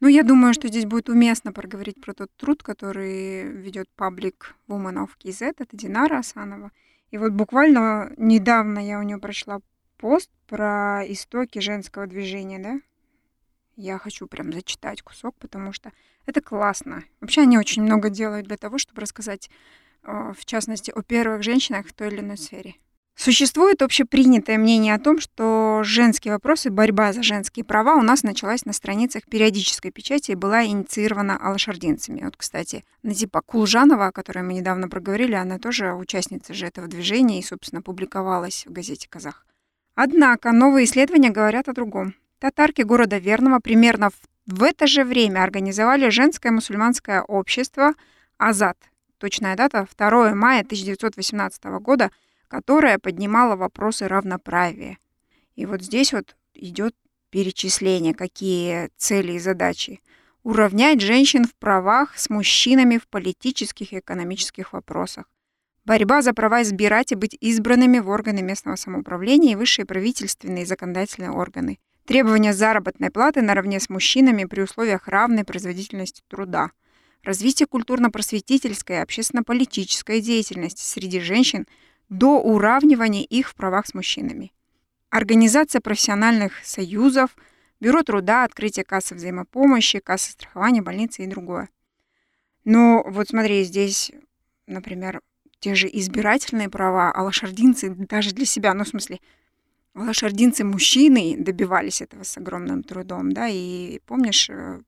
Ну, 0.00 0.06
я 0.06 0.22
думаю, 0.22 0.54
что 0.54 0.68
здесь 0.68 0.84
будет 0.86 1.08
уместно 1.08 1.52
проговорить 1.52 2.00
про 2.00 2.14
тот 2.14 2.30
труд, 2.36 2.62
который 2.62 3.42
ведет 3.42 3.88
паблик 3.96 4.54
Woman 4.68 5.04
of 5.04 5.10
KZ, 5.18 5.56
это 5.58 5.76
Динара 5.76 6.18
Асанова. 6.18 6.70
И 7.10 7.18
вот 7.18 7.32
буквально 7.32 8.12
недавно 8.16 8.78
я 8.78 9.00
у 9.00 9.02
нее 9.02 9.18
прочла 9.18 9.60
пост 9.96 10.30
про 10.46 11.02
истоки 11.06 11.58
женского 11.58 12.06
движения, 12.06 12.60
да? 12.60 12.80
Я 13.74 13.98
хочу 13.98 14.26
прям 14.26 14.52
зачитать 14.52 15.02
кусок, 15.02 15.34
потому 15.36 15.72
что 15.72 15.92
это 16.26 16.40
классно. 16.40 17.04
Вообще 17.20 17.42
они 17.42 17.58
очень 17.58 17.82
много 17.82 18.08
делают 18.10 18.46
для 18.46 18.56
того, 18.56 18.78
чтобы 18.78 19.00
рассказать, 19.00 19.50
э, 20.04 20.32
в 20.36 20.44
частности, 20.44 20.92
о 20.92 21.02
первых 21.02 21.42
женщинах 21.42 21.86
в 21.86 21.92
той 21.92 22.08
или 22.08 22.20
иной 22.20 22.36
сфере. 22.38 22.76
Существует 23.18 23.82
общепринятое 23.82 24.58
мнение 24.58 24.94
о 24.94 25.00
том, 25.00 25.18
что 25.18 25.80
женские 25.82 26.34
вопросы, 26.34 26.70
борьба 26.70 27.12
за 27.12 27.24
женские 27.24 27.64
права 27.64 27.96
у 27.96 28.02
нас 28.02 28.22
началась 28.22 28.64
на 28.64 28.72
страницах 28.72 29.24
периодической 29.24 29.90
печати 29.90 30.30
и 30.30 30.36
была 30.36 30.64
инициирована 30.64 31.36
алашардинцами. 31.36 32.22
Вот, 32.22 32.36
кстати, 32.36 32.84
Назипа 33.02 33.40
Кулжанова, 33.40 34.06
о 34.06 34.12
которой 34.12 34.44
мы 34.44 34.52
недавно 34.52 34.88
проговорили, 34.88 35.34
она 35.34 35.58
тоже 35.58 35.94
участница 35.94 36.54
же 36.54 36.66
этого 36.66 36.86
движения 36.86 37.40
и, 37.40 37.42
собственно, 37.42 37.82
публиковалась 37.82 38.64
в 38.68 38.72
газете 38.72 39.08
«Казах». 39.10 39.44
Однако 39.96 40.52
новые 40.52 40.84
исследования 40.84 41.30
говорят 41.30 41.68
о 41.68 41.72
другом. 41.72 42.14
Татарки 42.38 42.82
города 42.82 43.18
Верного 43.18 43.58
примерно 43.58 44.10
в 44.46 44.62
это 44.62 44.86
же 44.86 45.02
время 45.02 45.42
организовали 45.42 46.08
женское 46.10 46.52
мусульманское 46.52 47.22
общество 47.22 47.94
«Азат». 48.36 48.78
Точная 49.18 49.56
дата– 49.56 49.88
2 49.98 50.36
мая 50.36 50.60
1918 50.60 51.64
года– 51.80 52.12
которая 52.48 52.98
поднимала 52.98 53.56
вопросы 53.56 54.08
равноправия. 54.08 54.98
И 55.54 55.66
вот 55.66 55.82
здесь 55.82 56.12
вот 56.12 56.36
идет 56.54 56.94
перечисление, 57.30 58.14
какие 58.14 58.90
цели 58.96 59.32
и 59.32 59.38
задачи. 59.38 60.00
Уравнять 60.42 61.00
женщин 61.00 61.44
в 61.44 61.54
правах 61.54 62.18
с 62.18 62.30
мужчинами 62.30 62.96
в 62.96 63.06
политических 63.06 63.92
и 63.92 63.98
экономических 63.98 64.72
вопросах. 64.72 65.26
Борьба 65.84 66.22
за 66.22 66.32
права 66.32 66.62
избирать 66.62 67.12
и 67.12 67.16
быть 67.16 67.36
избранными 67.40 67.98
в 67.98 68.08
органы 68.08 68.42
местного 68.42 68.76
самоуправления 68.76 69.52
и 69.52 69.56
высшие 69.56 69.84
правительственные 69.84 70.64
и 70.64 70.66
законодательные 70.66 71.30
органы. 71.30 71.78
Требования 72.06 72.54
заработной 72.54 73.10
платы 73.10 73.42
наравне 73.42 73.80
с 73.80 73.90
мужчинами 73.90 74.44
при 74.44 74.62
условиях 74.62 75.08
равной 75.08 75.44
производительности 75.44 76.22
труда. 76.28 76.70
Развитие 77.22 77.66
культурно-просветительской 77.66 78.96
и 78.96 79.00
общественно-политической 79.00 80.20
деятельности 80.20 80.82
среди 80.82 81.20
женщин– 81.20 81.66
до 82.08 82.40
уравнивания 82.40 83.24
их 83.24 83.48
в 83.50 83.54
правах 83.54 83.86
с 83.86 83.94
мужчинами. 83.94 84.52
Организация 85.10 85.80
профессиональных 85.80 86.64
союзов, 86.64 87.36
бюро 87.80 88.02
труда, 88.02 88.44
открытие 88.44 88.84
кассы 88.84 89.14
взаимопомощи, 89.14 90.00
кассы 90.00 90.32
страхования, 90.32 90.82
больницы 90.82 91.24
и 91.24 91.26
другое. 91.26 91.68
Но 92.64 93.02
вот 93.06 93.28
смотри, 93.28 93.64
здесь, 93.64 94.12
например, 94.66 95.22
те 95.60 95.74
же 95.74 95.88
избирательные 95.90 96.68
права, 96.68 97.10
а 97.10 97.22
лошардинцы 97.22 97.90
даже 97.90 98.32
для 98.32 98.44
себя, 98.44 98.74
ну, 98.74 98.84
в 98.84 98.88
смысле, 98.88 99.20
лошардинцы 99.94 100.64
мужчины 100.64 101.36
добивались 101.38 102.02
этого 102.02 102.22
с 102.22 102.36
огромным 102.36 102.82
трудом, 102.82 103.32
да, 103.32 103.48
и 103.48 104.00
помнишь, 104.06 104.50
э, 104.50 104.80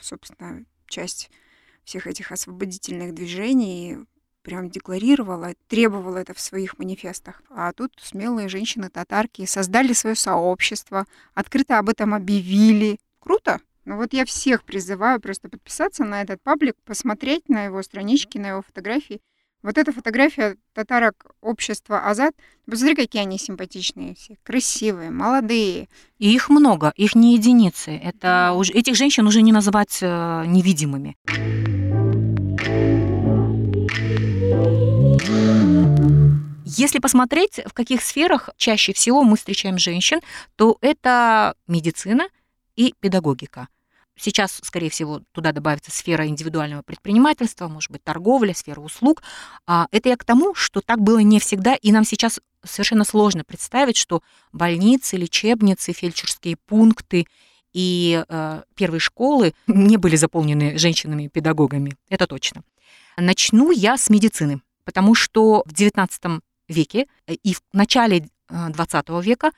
собственно, 0.00 0.64
часть 0.86 1.30
всех 1.84 2.06
этих 2.06 2.32
освободительных 2.32 3.14
движений 3.14 3.98
прям 4.42 4.70
декларировала, 4.70 5.54
требовала 5.66 6.18
это 6.18 6.34
в 6.34 6.40
своих 6.40 6.78
манифестах. 6.78 7.42
А 7.50 7.72
тут 7.72 7.92
смелые 8.00 8.48
женщины-татарки 8.48 9.44
создали 9.46 9.92
свое 9.92 10.16
сообщество, 10.16 11.06
открыто 11.34 11.78
об 11.78 11.88
этом 11.88 12.14
объявили. 12.14 12.98
Круто! 13.20 13.60
Ну 13.84 13.96
вот 13.96 14.12
я 14.12 14.24
всех 14.24 14.64
призываю 14.64 15.20
просто 15.20 15.48
подписаться 15.48 16.04
на 16.04 16.20
этот 16.20 16.42
паблик, 16.42 16.76
посмотреть 16.84 17.48
на 17.48 17.64
его 17.64 17.82
странички, 17.82 18.36
на 18.36 18.50
его 18.50 18.62
фотографии. 18.62 19.20
Вот 19.62 19.76
эта 19.76 19.92
фотография 19.92 20.56
татарок 20.72 21.32
общества 21.40 22.06
Азат. 22.08 22.34
Посмотри, 22.64 22.94
какие 22.94 23.22
они 23.22 23.38
симпатичные 23.38 24.14
все, 24.14 24.36
красивые, 24.44 25.10
молодые. 25.10 25.88
И 26.18 26.32
их 26.32 26.48
много, 26.48 26.92
их 26.96 27.14
не 27.16 27.34
единицы. 27.34 27.90
Это 27.90 28.52
уже, 28.54 28.72
этих 28.72 28.94
женщин 28.94 29.26
уже 29.26 29.42
не 29.42 29.52
называть 29.52 29.98
э, 30.00 30.44
невидимыми. 30.46 31.16
Если 36.64 36.98
посмотреть, 36.98 37.60
в 37.64 37.72
каких 37.72 38.02
сферах 38.02 38.50
чаще 38.56 38.92
всего 38.92 39.22
мы 39.22 39.36
встречаем 39.36 39.78
женщин, 39.78 40.20
то 40.56 40.76
это 40.80 41.54
медицина 41.66 42.28
и 42.76 42.94
педагогика. 43.00 43.68
Сейчас, 44.20 44.60
скорее 44.62 44.90
всего, 44.90 45.22
туда 45.32 45.52
добавится 45.52 45.92
сфера 45.92 46.26
индивидуального 46.26 46.82
предпринимательства, 46.82 47.68
может 47.68 47.90
быть, 47.90 48.02
торговля, 48.02 48.52
сфера 48.52 48.80
услуг. 48.80 49.22
А 49.66 49.86
это 49.92 50.08
я 50.08 50.16
к 50.16 50.24
тому, 50.24 50.54
что 50.54 50.80
так 50.80 51.00
было 51.00 51.20
не 51.20 51.38
всегда, 51.38 51.74
и 51.76 51.92
нам 51.92 52.04
сейчас 52.04 52.40
совершенно 52.64 53.04
сложно 53.04 53.44
представить, 53.44 53.96
что 53.96 54.22
больницы, 54.52 55.16
лечебницы, 55.16 55.92
фельдшерские 55.92 56.56
пункты 56.66 57.26
и 57.72 58.24
э, 58.28 58.62
первые 58.74 59.00
школы 59.00 59.54
не 59.68 59.96
были 59.96 60.16
заполнены 60.16 60.76
женщинами-педагогами. 60.78 61.96
Это 62.08 62.26
точно. 62.26 62.62
Начну 63.16 63.70
я 63.70 63.96
с 63.96 64.10
медицины, 64.10 64.60
потому 64.88 65.14
что 65.14 65.64
в 65.66 65.72
XIX 65.74 66.40
веке 66.66 67.08
э, 67.26 67.34
и 67.34 67.52
в 67.52 67.60
начале 67.74 68.26
20 68.48 69.04
э, 69.06 69.20
века 69.20 69.52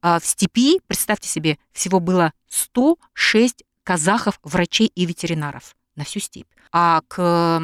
а, 0.00 0.20
в 0.20 0.24
степи, 0.24 0.80
представьте 0.86 1.28
себе, 1.28 1.58
всего 1.72 1.98
было 1.98 2.32
106 2.48 3.64
казахов, 3.82 4.38
врачей 4.44 4.86
и 4.94 5.04
ветеринаров 5.04 5.74
на 5.96 6.04
всю 6.04 6.20
степь. 6.20 6.46
А 6.70 7.00
к 7.08 7.60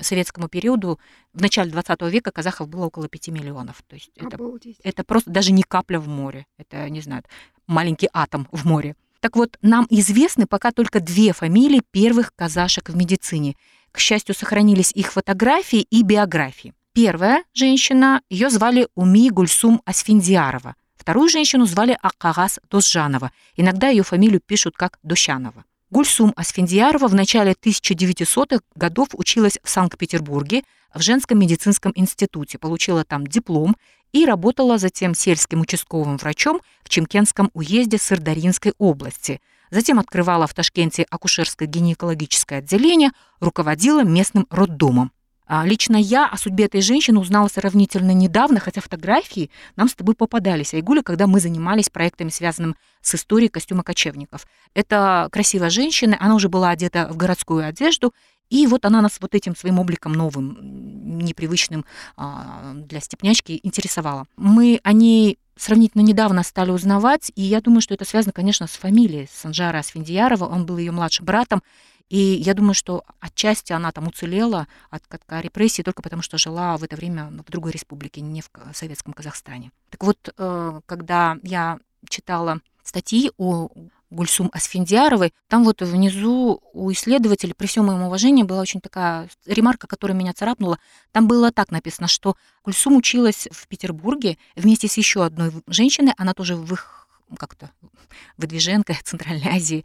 советскому 0.00 0.48
периоду, 0.48 0.98
в 1.32 1.40
начале 1.40 1.70
20 1.70 2.02
века, 2.10 2.32
казахов 2.32 2.68
было 2.68 2.86
около 2.86 3.06
5 3.06 3.28
миллионов. 3.28 3.80
То 3.86 3.94
есть 3.94 4.10
это, 4.16 4.36
это 4.82 5.04
просто 5.04 5.30
даже 5.30 5.52
не 5.52 5.62
капля 5.62 6.00
в 6.00 6.08
море. 6.08 6.44
Это, 6.56 6.90
не 6.90 7.02
знаю, 7.02 7.22
маленький 7.68 8.08
атом 8.12 8.48
в 8.50 8.66
море. 8.66 8.96
Так 9.20 9.36
вот, 9.36 9.58
нам 9.62 9.86
известны 9.90 10.46
пока 10.46 10.70
только 10.70 11.00
две 11.00 11.32
фамилии 11.32 11.82
первых 11.90 12.32
казашек 12.34 12.88
в 12.88 12.96
медицине. 12.96 13.56
К 13.90 13.98
счастью, 13.98 14.34
сохранились 14.34 14.92
их 14.92 15.12
фотографии 15.12 15.86
и 15.90 16.02
биографии. 16.02 16.74
Первая 16.92 17.44
женщина, 17.52 18.22
ее 18.30 18.50
звали 18.50 18.88
Уми 18.94 19.30
Гульсум 19.30 19.82
Асфиндиарова. 19.84 20.76
Вторую 20.96 21.28
женщину 21.28 21.64
звали 21.64 21.96
Акагас 22.02 22.60
Досжанова. 22.70 23.32
Иногда 23.56 23.88
ее 23.88 24.02
фамилию 24.02 24.40
пишут 24.44 24.76
как 24.76 24.98
Дощанова. 25.02 25.64
Гульсум 25.90 26.34
Асфиндиарова 26.36 27.08
в 27.08 27.14
начале 27.14 27.52
1900-х 27.52 28.60
годов 28.74 29.08
училась 29.14 29.58
в 29.62 29.70
Санкт-Петербурге 29.70 30.62
в 30.92 31.00
женском 31.00 31.38
медицинском 31.38 31.92
институте, 31.94 32.58
получила 32.58 33.04
там 33.04 33.26
диплом 33.26 33.74
и 34.12 34.26
работала 34.26 34.76
затем 34.76 35.14
сельским 35.14 35.62
участковым 35.62 36.18
врачом 36.18 36.60
в 36.82 36.90
Чемкенском 36.90 37.50
уезде 37.54 37.96
Сырдаринской 37.96 38.74
области. 38.76 39.40
Затем 39.70 39.98
открывала 39.98 40.46
в 40.46 40.52
Ташкенте 40.52 41.06
акушерско-гинекологическое 41.10 42.58
отделение, 42.58 43.10
руководила 43.40 44.04
местным 44.04 44.46
роддомом. 44.50 45.10
А, 45.50 45.64
лично 45.64 45.96
я 45.96 46.26
о 46.26 46.36
судьбе 46.36 46.66
этой 46.66 46.82
женщины 46.82 47.18
узнала 47.18 47.48
сравнительно 47.48 48.10
недавно, 48.10 48.60
хотя 48.60 48.82
фотографии 48.82 49.50
нам 49.76 49.88
с 49.88 49.94
тобой 49.94 50.14
попадались, 50.14 50.74
Айгуля, 50.74 51.02
когда 51.02 51.26
мы 51.26 51.40
занимались 51.40 51.88
проектами, 51.88 52.28
связанными 52.28 52.74
с 53.00 53.14
историей 53.14 53.48
костюма 53.48 53.82
кочевников. 53.82 54.46
Это 54.74 55.28
красивая 55.32 55.70
женщина, 55.70 56.18
она 56.20 56.34
уже 56.34 56.50
была 56.50 56.68
одета 56.68 57.08
в 57.10 57.16
городскую 57.16 57.66
одежду, 57.66 58.12
и 58.50 58.66
вот 58.66 58.84
она 58.84 59.02
нас 59.02 59.18
вот 59.20 59.34
этим 59.34 59.54
своим 59.56 59.78
обликом 59.78 60.12
новым, 60.12 61.18
непривычным 61.18 61.84
а, 62.16 62.72
для 62.74 63.00
степнячки 63.00 63.60
интересовала. 63.62 64.26
Мы 64.36 64.80
о 64.82 64.92
ней 64.92 65.38
сравнительно 65.56 66.02
недавно 66.02 66.42
стали 66.42 66.70
узнавать, 66.70 67.32
и 67.34 67.42
я 67.42 67.60
думаю, 67.60 67.80
что 67.80 67.94
это 67.94 68.04
связано, 68.04 68.32
конечно, 68.32 68.66
с 68.66 68.72
фамилией 68.72 69.28
Санжара 69.32 69.78
Асфендиярова. 69.78 70.46
Он 70.46 70.66
был 70.66 70.78
ее 70.78 70.92
младшим 70.92 71.26
братом, 71.26 71.62
и 72.08 72.16
я 72.18 72.54
думаю, 72.54 72.74
что 72.74 73.04
отчасти 73.20 73.72
она 73.72 73.92
там 73.92 74.06
уцелела 74.06 74.66
от, 74.90 75.02
от 75.10 75.22
репрессий 75.42 75.82
только 75.82 76.02
потому, 76.02 76.22
что 76.22 76.38
жила 76.38 76.76
в 76.76 76.84
это 76.84 76.96
время 76.96 77.30
в 77.46 77.50
другой 77.50 77.72
республике, 77.72 78.20
не 78.22 78.40
в 78.40 78.48
советском 78.72 79.12
Казахстане. 79.12 79.72
Так 79.90 80.04
вот, 80.04 80.32
э, 80.36 80.80
когда 80.86 81.36
я 81.42 81.78
читала 82.08 82.60
статьи 82.82 83.30
о 83.36 83.68
Гульсум 84.10 84.50
Асфендиаровой, 84.52 85.34
там 85.48 85.64
вот 85.64 85.82
внизу 85.82 86.62
у 86.72 86.92
исследователей, 86.92 87.54
при 87.54 87.66
всем 87.66 87.86
моем 87.86 88.02
уважении, 88.02 88.42
была 88.42 88.60
очень 88.60 88.80
такая 88.80 89.28
ремарка, 89.46 89.86
которая 89.86 90.16
меня 90.16 90.32
царапнула. 90.32 90.78
Там 91.12 91.28
было 91.28 91.52
так 91.52 91.70
написано, 91.70 92.08
что 92.08 92.36
Гульсум 92.64 92.96
училась 92.96 93.48
в 93.50 93.68
Петербурге 93.68 94.38
вместе 94.56 94.88
с 94.88 94.96
еще 94.96 95.24
одной 95.24 95.52
женщиной, 95.66 96.14
она 96.16 96.32
тоже 96.34 96.56
в 96.56 96.72
их 96.72 97.08
как-то 97.36 97.70
выдвиженка 98.36 98.96
Центральной 99.04 99.48
Азии, 99.48 99.84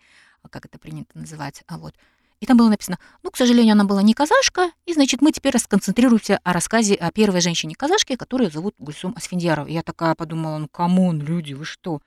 как 0.50 0.66
это 0.66 0.80
принято 0.80 1.18
называть, 1.18 1.64
а 1.68 1.78
вот. 1.78 1.94
И 2.40 2.46
там 2.46 2.58
было 2.58 2.68
написано, 2.68 3.00
ну, 3.24 3.32
к 3.32 3.38
сожалению, 3.38 3.72
она 3.72 3.86
была 3.86 4.02
не 4.02 4.14
казашка, 4.14 4.72
и, 4.86 4.94
значит, 4.94 5.22
мы 5.22 5.32
теперь 5.32 5.54
расконцентрируемся 5.54 6.42
о 6.44 6.52
рассказе 6.52 6.94
о 6.96 7.10
первой 7.10 7.40
женщине-казашке, 7.40 8.18
которую 8.18 8.52
зовут 8.52 8.76
Гульсум 8.80 9.14
Асфендиарова. 9.16 9.68
Я 9.68 9.82
такая 9.82 10.14
подумала, 10.14 10.58
ну, 10.58 10.68
come 10.68 10.99
on, 10.99 11.22
люди, 11.22 11.54
вы 11.54 11.64
что? 11.64 12.02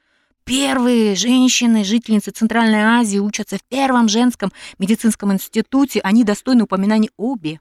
Первые 0.46 1.16
женщины, 1.16 1.82
жительницы 1.82 2.30
Центральной 2.30 2.78
Азии 2.78 3.18
учатся 3.18 3.56
в 3.56 3.64
первом 3.64 4.08
женском 4.08 4.52
медицинском 4.78 5.32
институте. 5.32 5.98
Они 6.04 6.22
достойны 6.22 6.62
упоминаний 6.62 7.10
обе. 7.16 7.58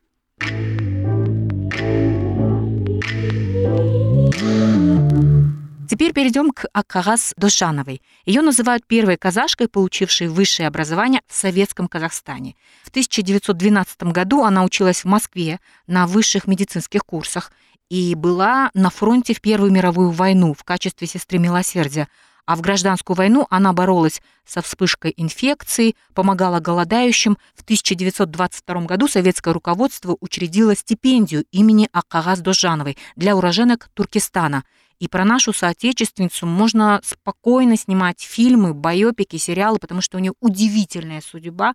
Теперь 5.89 6.13
перейдем 6.13 6.51
к 6.51 6.67
Акагас 6.73 7.33
Дошановой. 7.37 8.03
Ее 8.27 8.41
называют 8.41 8.85
первой 8.85 9.17
казашкой, 9.17 9.67
получившей 9.67 10.27
высшее 10.27 10.67
образование 10.67 11.21
в 11.27 11.35
советском 11.35 11.87
Казахстане. 11.87 12.55
В 12.83 12.89
1912 12.89 14.03
году 14.03 14.43
она 14.43 14.63
училась 14.63 15.03
в 15.03 15.05
Москве 15.05 15.59
на 15.87 16.05
высших 16.05 16.45
медицинских 16.45 17.03
курсах 17.03 17.51
и 17.89 18.13
была 18.13 18.69
на 18.75 18.91
фронте 18.91 19.33
в 19.33 19.41
Первую 19.41 19.71
мировую 19.71 20.11
войну 20.11 20.53
в 20.53 20.63
качестве 20.63 21.07
сестры 21.07 21.39
милосердия, 21.39 22.07
а 22.45 22.55
в 22.55 22.61
гражданскую 22.61 23.17
войну 23.17 23.47
она 23.49 23.73
боролась 23.73 24.21
со 24.45 24.61
вспышкой 24.61 25.13
инфекции, 25.17 25.95
помогала 26.13 26.59
голодающим. 26.59 27.37
В 27.55 27.63
1922 27.63 28.81
году 28.81 29.07
советское 29.07 29.53
руководство 29.53 30.15
учредило 30.19 30.75
стипендию 30.75 31.45
имени 31.51 31.89
Акагаз 31.91 32.39
Дожановой 32.41 32.97
для 33.15 33.35
уроженок 33.35 33.89
Туркестана. 33.93 34.63
И 34.99 35.07
про 35.07 35.25
нашу 35.25 35.51
соотечественницу 35.51 36.45
можно 36.45 37.01
спокойно 37.03 37.75
снимать 37.75 38.21
фильмы, 38.21 38.73
байопики, 38.73 39.35
сериалы, 39.37 39.77
потому 39.77 40.01
что 40.01 40.17
у 40.17 40.21
нее 40.21 40.33
удивительная 40.39 41.21
судьба. 41.21 41.73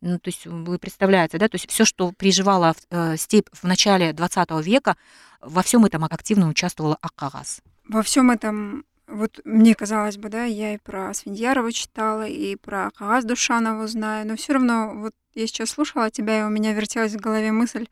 Ну, 0.00 0.18
то 0.18 0.28
есть 0.28 0.46
вы 0.46 0.78
представляете, 0.78 1.36
да, 1.38 1.48
то 1.48 1.56
есть 1.56 1.68
все, 1.68 1.84
что 1.84 2.12
переживала 2.12 2.74
э, 2.90 3.16
степь 3.16 3.48
в 3.52 3.64
начале 3.64 4.12
20 4.12 4.50
века, 4.64 4.96
во 5.40 5.62
всем 5.62 5.84
этом 5.84 6.04
активно 6.04 6.48
участвовала 6.48 6.96
Акагаз. 7.00 7.60
Во 7.88 8.02
всем 8.02 8.30
этом 8.30 8.84
вот 9.10 9.40
мне 9.44 9.74
казалось 9.74 10.16
бы, 10.16 10.28
да, 10.28 10.44
я 10.44 10.74
и 10.74 10.78
про 10.78 11.12
Свиньярова 11.12 11.72
читала, 11.72 12.26
и 12.26 12.56
про 12.56 12.90
Кагаз 12.90 13.24
Душанову 13.24 13.86
знаю, 13.86 14.26
но 14.26 14.36
все 14.36 14.54
равно 14.54 14.92
вот 14.94 15.12
я 15.34 15.46
сейчас 15.46 15.70
слушала 15.70 16.10
тебя, 16.10 16.40
и 16.40 16.44
у 16.44 16.48
меня 16.48 16.72
вертелась 16.72 17.14
в 17.14 17.20
голове 17.20 17.52
мысль, 17.52 17.88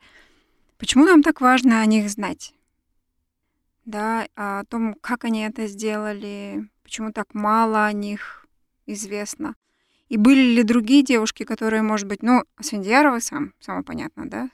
почему 0.77 1.05
нам 1.05 1.23
так 1.23 1.41
важно 1.41 1.81
о 1.81 1.85
них 1.85 2.09
знать? 2.09 2.53
Да, 3.85 4.27
о 4.35 4.63
том, 4.65 4.95
как 5.01 5.25
они 5.25 5.41
это 5.41 5.67
сделали, 5.67 6.69
почему 6.83 7.11
так 7.11 7.33
мало 7.33 7.85
о 7.85 7.93
них 7.93 8.45
известно. 8.85 9.55
И 10.09 10.17
были 10.17 10.55
ли 10.55 10.63
другие 10.63 11.03
девушки, 11.03 11.43
которые, 11.43 11.81
может 11.81 12.07
быть, 12.07 12.23
ну, 12.23 12.43
Асфендиярова 12.57 13.19
сам, 13.19 13.53
само 13.59 13.83
понятно, 13.83 14.27
да? 14.29 14.49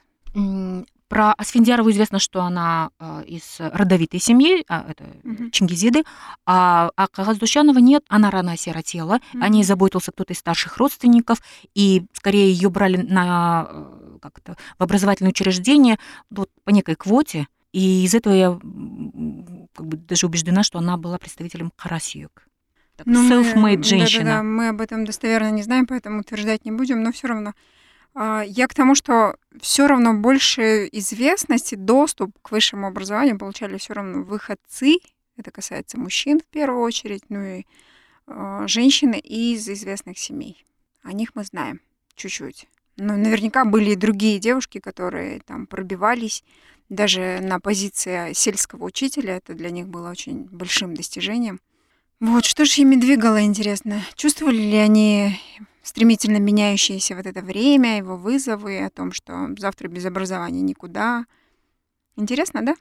Про 1.08 1.32
Асфендиарову 1.32 1.90
известно, 1.90 2.18
что 2.18 2.42
она 2.42 2.90
э, 2.98 3.24
из 3.26 3.56
родовитой 3.58 4.18
семьи, 4.18 4.64
а, 4.68 4.86
это 4.88 5.04
угу. 5.22 5.50
Чингизиды, 5.50 6.02
а, 6.44 6.90
а 6.96 7.06
Каздушанова 7.06 7.78
нет, 7.78 8.04
она 8.08 8.30
рано 8.30 8.52
осиротела, 8.52 9.20
угу. 9.32 9.42
о 9.42 9.48
ней 9.48 9.62
заботился 9.62 10.10
кто-то 10.10 10.32
из 10.32 10.38
старших 10.38 10.78
родственников, 10.78 11.38
и 11.74 12.04
скорее 12.12 12.50
ее 12.50 12.70
брали 12.70 12.96
на, 12.96 13.68
э, 13.70 14.18
как 14.20 14.38
это, 14.38 14.56
в 14.78 14.82
образовательное 14.82 15.30
учреждение 15.30 15.98
вот, 16.30 16.50
по 16.64 16.70
некой 16.70 16.96
квоте, 16.96 17.46
и 17.72 18.04
из 18.04 18.14
этого 18.14 18.34
я 18.34 18.58
как 19.74 19.86
бы, 19.86 19.96
даже 19.96 20.26
убеждена, 20.26 20.62
что 20.62 20.78
она 20.78 20.96
была 20.96 21.18
представителем 21.18 21.70
Карасиюк. 21.76 22.48
Ну, 23.04 23.30
self-made 23.30 23.82
женщина. 23.82 24.24
Да, 24.24 24.30
да, 24.30 24.36
да, 24.38 24.42
мы 24.42 24.68
об 24.68 24.80
этом 24.80 25.04
достоверно 25.04 25.50
не 25.50 25.62
знаем, 25.62 25.86
поэтому 25.86 26.20
утверждать 26.20 26.64
не 26.64 26.72
будем, 26.72 27.02
но 27.02 27.12
все 27.12 27.28
равно 27.28 27.52
я 28.16 28.66
к 28.66 28.74
тому, 28.74 28.94
что 28.94 29.36
все 29.60 29.86
равно 29.86 30.14
больше 30.14 30.88
известности, 30.92 31.74
доступ 31.74 32.30
к 32.40 32.50
высшему 32.50 32.86
образованию 32.86 33.38
получали 33.38 33.76
все 33.76 33.92
равно 33.92 34.22
выходцы, 34.22 34.98
это 35.36 35.50
касается 35.50 35.98
мужчин 35.98 36.40
в 36.40 36.46
первую 36.46 36.82
очередь, 36.82 37.24
ну 37.28 37.42
и 37.42 37.66
э, 38.26 38.64
женщины 38.66 39.18
из 39.18 39.68
известных 39.68 40.18
семей. 40.18 40.64
О 41.02 41.12
них 41.12 41.34
мы 41.34 41.44
знаем 41.44 41.80
чуть-чуть. 42.14 42.68
Но 42.96 43.16
наверняка 43.16 43.64
были 43.66 43.90
и 43.90 43.96
другие 43.96 44.38
девушки, 44.38 44.80
которые 44.80 45.40
там 45.40 45.66
пробивались 45.66 46.42
даже 46.88 47.40
на 47.42 47.60
позиции 47.60 48.32
сельского 48.32 48.84
учителя. 48.84 49.36
Это 49.36 49.54
для 49.54 49.70
них 49.70 49.88
было 49.88 50.10
очень 50.10 50.44
большим 50.44 50.94
достижением. 50.94 51.60
Вот, 52.18 52.46
что 52.46 52.64
же 52.64 52.80
ими 52.80 52.96
двигало, 52.96 53.42
интересно? 53.42 54.00
Чувствовали 54.14 54.56
ли 54.56 54.76
они 54.76 55.38
стремительно 55.86 56.38
меняющееся 56.38 57.14
вот 57.14 57.26
это 57.26 57.42
время, 57.42 57.98
его 57.98 58.16
вызовы, 58.16 58.84
о 58.84 58.90
том, 58.90 59.12
что 59.12 59.50
завтра 59.56 59.88
без 59.88 60.04
образования 60.04 60.60
никуда. 60.60 61.26
Интересно, 62.16 62.62
да? 62.66 62.74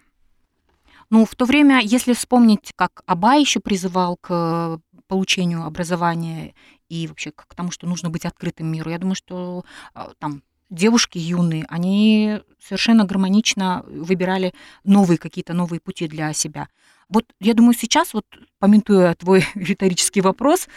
Ну, 1.11 1.25
в 1.25 1.35
то 1.35 1.45
время, 1.45 1.81
если 1.83 2.13
вспомнить, 2.13 2.73
как 2.75 3.03
Аба 3.05 3.35
еще 3.35 3.59
призывал 3.59 4.17
к 4.17 4.81
получению 5.07 5.63
образования 5.63 6.55
и 6.89 7.05
вообще 7.05 7.31
к 7.31 7.53
тому, 7.53 7.69
что 7.69 7.85
нужно 7.85 8.09
быть 8.09 8.25
открытым 8.25 8.71
миру, 8.71 8.89
я 8.89 8.97
думаю, 8.97 9.15
что 9.15 9.65
а, 9.93 10.13
там 10.17 10.41
девушки 10.71 11.19
юные, 11.19 11.65
они 11.69 12.41
совершенно 12.59 13.05
гармонично 13.05 13.83
выбирали 13.85 14.55
новые 14.83 15.19
какие-то 15.19 15.53
новые 15.53 15.79
пути 15.79 16.07
для 16.07 16.33
себя. 16.33 16.69
Вот 17.09 17.25
я 17.39 17.53
думаю, 17.53 17.73
сейчас, 17.73 18.13
вот 18.13 18.25
помятуя 18.59 19.13
твой 19.15 19.45
риторический 19.55 20.21
вопрос, 20.21 20.67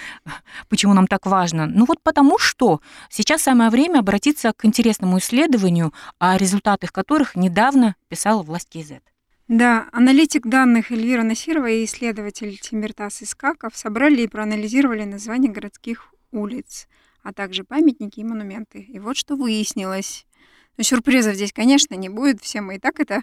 почему 0.69 0.95
нам 0.95 1.07
так 1.07 1.27
важно, 1.27 1.67
ну 1.67 1.85
вот 1.87 2.03
потому 2.03 2.38
что 2.38 2.81
сейчас 3.09 3.43
самое 3.43 3.71
время 3.71 4.01
обратиться 4.01 4.53
к 4.57 4.64
интересному 4.64 5.19
исследованию, 5.19 5.93
о 6.19 6.37
результатах 6.37 6.93
которых 6.93 7.35
недавно 7.35 7.97
писала 8.09 8.43
власть 8.43 8.69
КЗ. 8.71 9.01
Да, 9.49 9.88
аналитик 9.93 10.47
данных 10.47 10.93
Эльвира 10.93 11.23
Насирова 11.23 11.71
и 11.71 11.87
исследователь 11.87 12.59
Тимиртас 12.59 13.23
Искаков 13.23 13.75
собрали 13.75 14.21
и 14.21 14.29
проанализировали 14.29 15.05
названия 15.05 15.49
городских 15.49 16.12
улиц, 16.33 16.87
а 17.23 17.33
также 17.33 17.64
памятники 17.64 18.21
и 18.21 18.25
монументы. 18.25 18.81
И 18.81 18.99
вот 18.99 19.17
что 19.17 19.37
выяснилось. 19.37 20.27
Но 20.77 20.83
ну, 20.83 20.85
сюрпризов 20.85 21.35
здесь, 21.35 21.55
конечно, 21.55 21.95
не 21.95 22.11
будет, 22.11 22.43
все 22.43 22.61
мы 22.61 22.77
и 22.77 22.79
так 22.79 23.01
это 23.01 23.23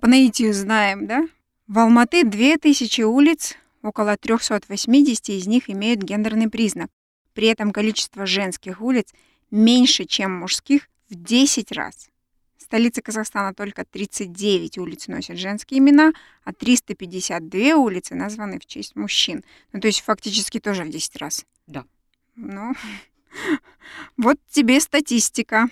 по 0.00 0.08
наитию 0.08 0.54
знаем, 0.54 1.06
да? 1.06 1.28
В 1.68 1.80
Алматы 1.80 2.22
2000 2.22 3.02
улиц, 3.02 3.56
около 3.82 4.16
380 4.16 5.30
из 5.30 5.48
них 5.48 5.68
имеют 5.68 6.00
гендерный 6.00 6.48
признак. 6.48 6.90
При 7.34 7.48
этом 7.48 7.72
количество 7.72 8.24
женских 8.24 8.80
улиц 8.80 9.12
меньше, 9.50 10.04
чем 10.04 10.32
мужских 10.32 10.88
в 11.10 11.16
10 11.16 11.72
раз. 11.72 12.08
В 12.56 12.62
столице 12.62 13.02
Казахстана 13.02 13.52
только 13.52 13.84
39 13.84 14.78
улиц 14.78 15.08
носят 15.08 15.38
женские 15.38 15.80
имена, 15.80 16.12
а 16.44 16.52
352 16.52 17.74
улицы 17.74 18.14
названы 18.14 18.60
в 18.60 18.66
честь 18.66 18.94
мужчин. 18.94 19.42
Ну, 19.72 19.80
то 19.80 19.88
есть 19.88 20.02
фактически 20.02 20.60
тоже 20.60 20.84
в 20.84 20.88
10 20.88 21.16
раз. 21.16 21.44
Да. 21.66 21.84
Ну, 22.36 22.74
вот 24.16 24.38
тебе 24.50 24.78
статистика. 24.78 25.68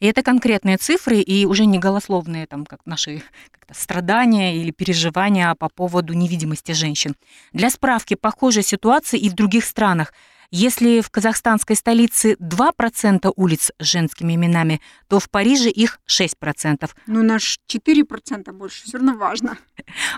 И 0.00 0.06
это 0.06 0.22
конкретные 0.22 0.76
цифры, 0.76 1.20
и 1.20 1.46
уже 1.46 1.64
не 1.64 1.78
голословные, 1.78 2.46
там, 2.46 2.66
как 2.66 2.80
наши 2.84 3.22
страдания 3.70 4.56
или 4.56 4.70
переживания 4.70 5.54
по 5.54 5.68
поводу 5.68 6.12
невидимости 6.12 6.72
женщин. 6.72 7.14
Для 7.52 7.70
справки, 7.70 8.14
похожая 8.14 8.62
ситуация 8.62 9.18
и 9.18 9.28
в 9.28 9.34
других 9.34 9.64
странах– 9.64 10.12
если 10.50 11.00
в 11.00 11.10
казахстанской 11.10 11.76
столице 11.76 12.34
2% 12.34 13.32
улиц 13.36 13.72
с 13.78 13.84
женскими 13.84 14.34
именами, 14.34 14.80
то 15.08 15.20
в 15.20 15.30
Париже 15.30 15.70
их 15.70 16.00
6%. 16.08 16.88
Ну, 17.06 17.22
наш 17.22 17.58
4% 17.68 18.52
больше, 18.52 18.84
все 18.84 18.98
равно 18.98 19.16
важно. 19.16 19.58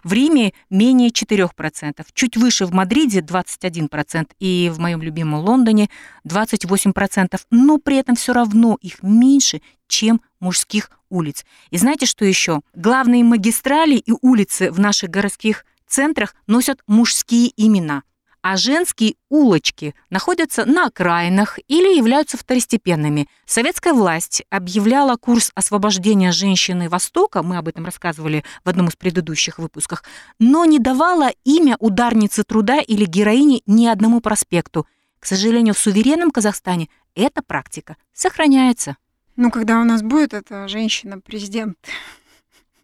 В 0.04 0.12
Риме 0.12 0.52
менее 0.70 1.10
4%. 1.10 2.06
Чуть 2.14 2.36
выше 2.36 2.66
в 2.66 2.72
Мадриде 2.72 3.20
21% 3.20 4.30
и 4.38 4.70
в 4.72 4.78
моем 4.78 5.02
любимом 5.02 5.40
Лондоне 5.40 5.88
28%. 6.26 7.40
Но 7.50 7.78
при 7.78 7.96
этом 7.96 8.16
все 8.16 8.32
равно 8.32 8.78
их 8.80 9.02
меньше, 9.02 9.60
чем 9.86 10.20
мужских 10.40 10.90
улиц. 11.10 11.44
И 11.70 11.78
знаете, 11.78 12.06
что 12.06 12.24
еще? 12.24 12.60
Главные 12.74 13.24
магистрали 13.24 13.96
и 13.96 14.12
улицы 14.20 14.70
в 14.70 14.78
наших 14.78 15.10
городских 15.10 15.64
центрах 15.86 16.34
носят 16.46 16.80
мужские 16.86 17.52
имена 17.56 18.02
а 18.42 18.56
женские 18.56 19.14
улочки 19.28 19.94
находятся 20.10 20.64
на 20.64 20.86
окраинах 20.86 21.58
или 21.68 21.96
являются 21.96 22.36
второстепенными. 22.36 23.28
Советская 23.46 23.92
власть 23.92 24.44
объявляла 24.50 25.16
курс 25.16 25.50
освобождения 25.54 26.32
женщины 26.32 26.88
Востока, 26.88 27.42
мы 27.42 27.56
об 27.56 27.68
этом 27.68 27.84
рассказывали 27.84 28.44
в 28.64 28.68
одном 28.68 28.88
из 28.88 28.96
предыдущих 28.96 29.58
выпусках, 29.58 30.04
но 30.38 30.64
не 30.64 30.78
давала 30.78 31.30
имя 31.44 31.76
ударницы 31.78 32.44
труда 32.44 32.80
или 32.80 33.04
героини 33.04 33.62
ни 33.66 33.86
одному 33.86 34.20
проспекту. 34.20 34.86
К 35.20 35.26
сожалению, 35.26 35.74
в 35.74 35.78
суверенном 35.78 36.30
Казахстане 36.30 36.88
эта 37.14 37.42
практика 37.42 37.96
сохраняется. 38.12 38.96
Ну, 39.36 39.50
когда 39.50 39.80
у 39.80 39.84
нас 39.84 40.02
будет 40.02 40.34
эта 40.34 40.68
женщина-президент 40.68 41.76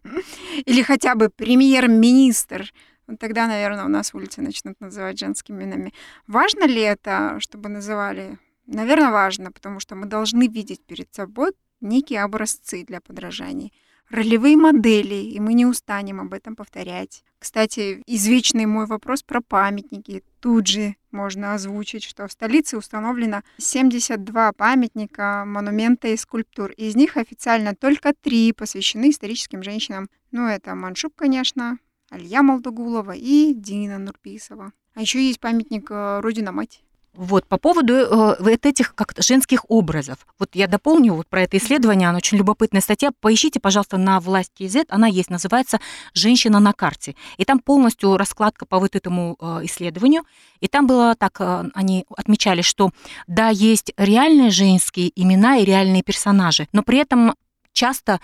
или 0.65 0.81
хотя 0.81 1.15
бы 1.15 1.29
премьер-министр, 1.29 2.71
тогда, 3.19 3.47
наверное, 3.47 3.85
у 3.85 3.89
нас 3.89 4.13
улицы 4.13 4.41
начнут 4.41 4.79
называть 4.79 5.19
женскими 5.19 5.63
именами. 5.63 5.93
Важно 6.27 6.65
ли 6.65 6.81
это, 6.81 7.37
чтобы 7.39 7.69
называли? 7.69 8.37
Наверное, 8.67 9.11
важно, 9.11 9.51
потому 9.51 9.79
что 9.79 9.95
мы 9.95 10.05
должны 10.05 10.47
видеть 10.47 10.81
перед 10.85 11.13
собой 11.13 11.51
некие 11.81 12.23
образцы 12.23 12.83
для 12.83 13.01
подражаний 13.01 13.73
ролевые 14.09 14.55
модели, 14.57 15.15
и 15.15 15.39
мы 15.39 15.53
не 15.53 15.65
устанем 15.65 16.21
об 16.21 16.33
этом 16.33 16.55
повторять. 16.55 17.23
Кстати, 17.39 18.01
извечный 18.07 18.65
мой 18.65 18.85
вопрос 18.85 19.23
про 19.23 19.41
памятники. 19.41 20.23
Тут 20.39 20.67
же 20.67 20.95
можно 21.11 21.53
озвучить, 21.53 22.03
что 22.03 22.27
в 22.27 22.31
столице 22.31 22.77
установлено 22.77 23.41
72 23.57 24.51
памятника, 24.53 25.43
монумента 25.45 26.07
и 26.07 26.17
скульптур. 26.17 26.71
Из 26.71 26.95
них 26.95 27.17
официально 27.17 27.75
только 27.75 28.13
три 28.13 28.51
посвящены 28.51 29.09
историческим 29.09 29.63
женщинам. 29.63 30.09
Ну, 30.31 30.47
это 30.47 30.75
Маншук, 30.75 31.13
конечно, 31.15 31.77
Алья 32.09 32.41
Молдогулова 32.41 33.11
и 33.11 33.53
Дина 33.53 33.97
Нурписова. 33.97 34.71
А 34.93 35.01
еще 35.01 35.25
есть 35.25 35.39
памятник 35.39 35.89
э, 35.89 36.19
Родина-мать. 36.21 36.81
Вот, 37.15 37.47
по 37.47 37.57
поводу 37.57 37.93
э, 37.93 38.35
вот 38.39 38.65
этих 38.65 38.93
как 38.93 39.13
женских 39.19 39.65
образов. 39.69 40.27
Вот 40.37 40.49
я 40.53 40.67
дополню 40.67 41.13
вот 41.13 41.27
про 41.27 41.43
это 41.43 41.57
исследование, 41.57 42.09
она 42.09 42.17
очень 42.17 42.37
любопытная 42.37 42.81
статья. 42.81 43.11
Поищите, 43.21 43.59
пожалуйста, 43.59 43.97
на 43.97 44.19
власти 44.19 44.67
Z, 44.67 44.85
она 44.89 45.07
есть, 45.07 45.29
называется 45.29 45.79
«Женщина 46.13 46.59
на 46.59 46.73
карте». 46.73 47.15
И 47.37 47.45
там 47.45 47.59
полностью 47.59 48.17
раскладка 48.17 48.65
по 48.65 48.79
вот 48.79 48.95
этому 48.95 49.37
э, 49.39 49.61
исследованию. 49.63 50.23
И 50.59 50.67
там 50.67 50.87
было 50.87 51.15
так, 51.15 51.39
э, 51.39 51.69
они 51.73 52.05
отмечали, 52.09 52.61
что 52.61 52.91
да, 53.27 53.47
есть 53.47 53.93
реальные 53.97 54.49
женские 54.49 55.11
имена 55.15 55.57
и 55.57 55.65
реальные 55.65 56.03
персонажи, 56.03 56.67
но 56.73 56.83
при 56.83 56.97
этом 56.97 57.35
часто 57.71 58.19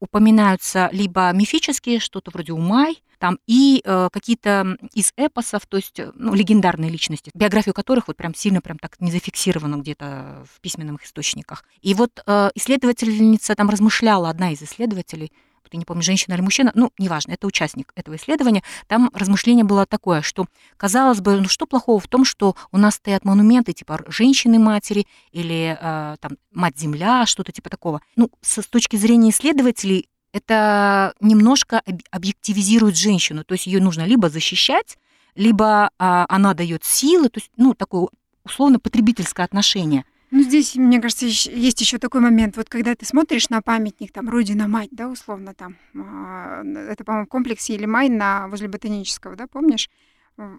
упоминаются 0.00 0.88
либо 0.92 1.30
мифические, 1.32 2.00
что-то 2.00 2.30
вроде 2.30 2.54
Умай, 2.54 3.02
там, 3.20 3.38
и 3.46 3.82
э, 3.84 4.08
какие-то 4.10 4.78
из 4.94 5.12
эпосов, 5.16 5.66
то 5.66 5.76
есть 5.76 6.00
э, 6.00 6.10
ну, 6.14 6.34
легендарные 6.34 6.90
личности, 6.90 7.30
биографию 7.34 7.74
которых 7.74 8.08
вот 8.08 8.16
прям 8.16 8.34
сильно 8.34 8.62
прям 8.62 8.78
так 8.78 8.98
не 8.98 9.12
зафиксировано 9.12 9.76
где-то 9.76 10.44
в 10.50 10.60
письменных 10.60 11.04
источниках. 11.04 11.64
И 11.82 11.92
вот 11.92 12.22
э, 12.26 12.50
исследовательница 12.54 13.54
там 13.54 13.68
размышляла, 13.68 14.30
одна 14.30 14.52
из 14.52 14.62
исследователей, 14.62 15.30
я 15.72 15.78
не 15.78 15.84
помню, 15.84 16.02
женщина 16.02 16.34
или 16.34 16.40
мужчина, 16.40 16.72
ну, 16.74 16.90
неважно, 16.98 17.32
это 17.32 17.46
участник 17.46 17.92
этого 17.94 18.16
исследования, 18.16 18.62
там 18.88 19.10
размышление 19.12 19.64
было 19.64 19.86
такое, 19.86 20.22
что, 20.22 20.46
казалось 20.78 21.20
бы, 21.20 21.42
ну, 21.42 21.48
что 21.48 21.66
плохого 21.66 22.00
в 22.00 22.08
том, 22.08 22.24
что 22.24 22.56
у 22.72 22.78
нас 22.78 22.96
стоят 22.96 23.24
монументы 23.24 23.74
типа 23.74 24.00
женщины-матери 24.08 25.06
или 25.30 25.78
э, 25.80 26.16
там 26.20 26.38
мать-земля, 26.52 27.26
что-то 27.26 27.52
типа 27.52 27.68
такого. 27.68 28.00
Ну, 28.16 28.30
с, 28.40 28.62
с 28.62 28.66
точки 28.66 28.96
зрения 28.96 29.30
исследователей, 29.30 30.08
это 30.32 31.14
немножко 31.20 31.82
объективизирует 32.10 32.96
женщину, 32.96 33.44
то 33.44 33.54
есть 33.54 33.66
ее 33.66 33.80
нужно 33.80 34.04
либо 34.04 34.28
защищать, 34.28 34.98
либо 35.34 35.90
а, 35.98 36.26
она 36.28 36.54
дает 36.54 36.84
силы, 36.84 37.28
то 37.28 37.38
есть, 37.38 37.50
ну, 37.56 37.74
такое 37.74 38.08
условно 38.44 38.78
потребительское 38.78 39.44
отношение. 39.44 40.04
Ну, 40.30 40.42
здесь, 40.42 40.76
мне 40.76 41.00
кажется, 41.00 41.26
есть 41.26 41.80
еще 41.80 41.98
такой 41.98 42.20
момент, 42.20 42.56
вот 42.56 42.68
когда 42.68 42.94
ты 42.94 43.04
смотришь 43.04 43.48
на 43.50 43.62
памятник, 43.62 44.12
там, 44.12 44.28
Родина-мать, 44.28 44.90
да, 44.92 45.08
условно, 45.08 45.54
там, 45.54 45.76
а, 45.96 46.62
это, 46.64 47.04
по-моему, 47.04 47.26
в 47.26 47.30
комплексе 47.30 47.74
Илимай 47.74 48.08
на, 48.08 48.46
возле 48.48 48.68
Ботанического, 48.68 49.36
да, 49.36 49.46
помнишь? 49.46 49.88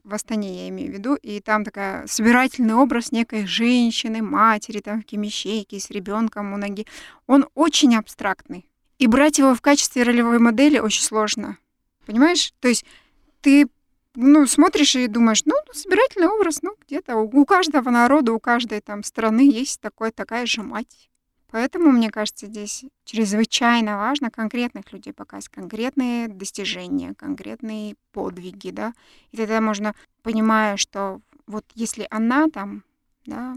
в 0.03 0.13
Астане, 0.13 0.63
я 0.63 0.69
имею 0.69 0.91
в 0.91 0.93
виду, 0.93 1.15
и 1.15 1.39
там 1.39 1.63
такая 1.63 2.05
собирательный 2.05 2.75
образ 2.75 3.11
некой 3.11 3.47
женщины, 3.47 4.21
матери, 4.21 4.79
там, 4.79 5.01
в 5.01 5.05
кимищейке, 5.05 5.79
с 5.79 5.89
ребенком 5.89 6.53
у 6.53 6.57
ноги. 6.57 6.85
Он 7.25 7.47
очень 7.55 7.95
абстрактный. 7.95 8.67
И 9.01 9.07
брать 9.07 9.39
его 9.39 9.55
в 9.55 9.61
качестве 9.61 10.03
ролевой 10.03 10.37
модели 10.37 10.77
очень 10.77 11.01
сложно. 11.01 11.57
Понимаешь? 12.05 12.53
То 12.59 12.67
есть 12.67 12.85
ты 13.41 13.67
ну, 14.13 14.45
смотришь 14.45 14.95
и 14.95 15.07
думаешь, 15.07 15.41
ну, 15.45 15.55
собирательный 15.73 16.27
образ, 16.27 16.61
ну, 16.61 16.75
где-то 16.85 17.15
у, 17.15 17.41
у 17.41 17.45
каждого 17.47 17.89
народа, 17.89 18.31
у 18.31 18.39
каждой 18.39 18.79
там 18.79 19.03
страны 19.03 19.49
есть 19.51 19.81
такой, 19.81 20.11
такая 20.11 20.45
же 20.45 20.61
мать. 20.61 21.09
Поэтому, 21.49 21.89
мне 21.89 22.11
кажется, 22.11 22.45
здесь 22.45 22.85
чрезвычайно 23.03 23.97
важно 23.97 24.29
конкретных 24.29 24.93
людей 24.93 25.13
показать, 25.13 25.49
конкретные 25.49 26.27
достижения, 26.27 27.15
конкретные 27.15 27.95
подвиги, 28.11 28.69
да. 28.69 28.93
И 29.31 29.37
тогда 29.37 29.61
можно, 29.61 29.95
понимая, 30.21 30.77
что 30.77 31.21
вот 31.47 31.65
если 31.73 32.05
она 32.11 32.49
там, 32.49 32.83
да, 33.25 33.55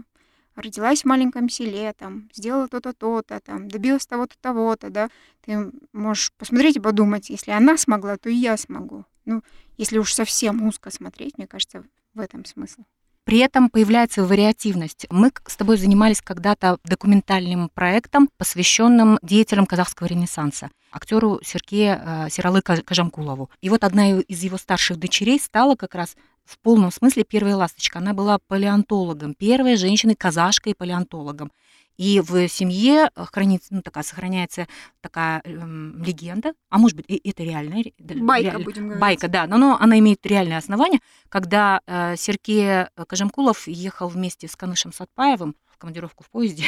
родилась 0.55 1.01
в 1.01 1.05
маленьком 1.05 1.49
селе, 1.49 1.93
там, 1.93 2.29
сделала 2.33 2.67
то-то, 2.67 2.93
то-то, 2.93 3.39
там, 3.39 3.67
добилась 3.67 4.05
того-то, 4.05 4.35
того-то, 4.39 4.89
да, 4.89 5.09
ты 5.45 5.71
можешь 5.93 6.31
посмотреть 6.37 6.77
и 6.77 6.81
подумать, 6.81 7.29
если 7.29 7.51
она 7.51 7.77
смогла, 7.77 8.17
то 8.17 8.29
и 8.29 8.35
я 8.35 8.57
смогу. 8.57 9.05
Ну, 9.25 9.41
если 9.77 9.97
уж 9.97 10.13
совсем 10.13 10.63
узко 10.63 10.91
смотреть, 10.91 11.37
мне 11.37 11.47
кажется, 11.47 11.83
в 12.13 12.19
этом 12.19 12.45
смысл. 12.45 12.83
При 13.25 13.39
этом 13.39 13.71
появляется 13.71 14.23
вариативность. 14.23 15.07
Мы 15.09 15.31
с 15.47 15.55
тобой 15.55 15.77
занимались 15.77 16.21
когда-то 16.21 16.77
документальным 16.83 17.69
проектом, 17.73 18.29
посвященным 18.37 19.17
деятелям 19.23 19.65
казахского 19.65 20.05
ренессанса, 20.05 20.69
актеру 20.91 21.39
Сергея 21.43 22.27
э, 22.27 22.29
Сералы 22.29 22.61
Кажамкулову. 22.61 23.49
И 23.61 23.69
вот 23.69 23.83
одна 23.83 24.19
из 24.19 24.43
его 24.43 24.57
старших 24.57 24.97
дочерей 24.97 25.39
стала 25.39 25.75
как 25.75 25.95
раз 25.95 26.15
в 26.45 26.59
полном 26.59 26.91
смысле 26.91 27.23
первая 27.23 27.55
ласточка. 27.55 27.99
Она 27.99 28.13
была 28.13 28.37
палеонтологом, 28.47 29.33
первой 29.33 29.75
женщиной-казашкой 29.75 30.75
палеонтологом. 30.75 31.51
И 31.97 32.19
в 32.19 32.47
семье 32.49 33.09
хранится, 33.15 33.73
ну, 33.73 33.81
такая, 33.81 34.03
сохраняется 34.03 34.67
такая 34.99 35.41
эм, 35.45 36.03
легенда, 36.03 36.53
а 36.69 36.77
может 36.77 36.97
быть, 36.97 37.05
и 37.07 37.21
это 37.29 37.43
реальная... 37.43 37.85
Байка, 37.97 38.49
реаль, 38.49 38.63
будем 38.63 38.83
говорить. 38.83 39.01
Байка, 39.01 39.27
да, 39.29 39.47
но, 39.47 39.57
но 39.57 39.77
она 39.79 39.97
имеет 39.99 40.25
реальное 40.25 40.57
основание, 40.57 40.99
когда 41.29 41.81
э, 41.87 42.15
Сергей 42.17 42.87
Кожемкулов 43.07 43.67
ехал 43.67 44.09
вместе 44.09 44.49
с 44.49 44.57
Канышем 44.57 44.91
Сатпаевым 44.91 45.55
в 45.67 45.77
командировку 45.77 46.25
в 46.25 46.29
поезде 46.29 46.65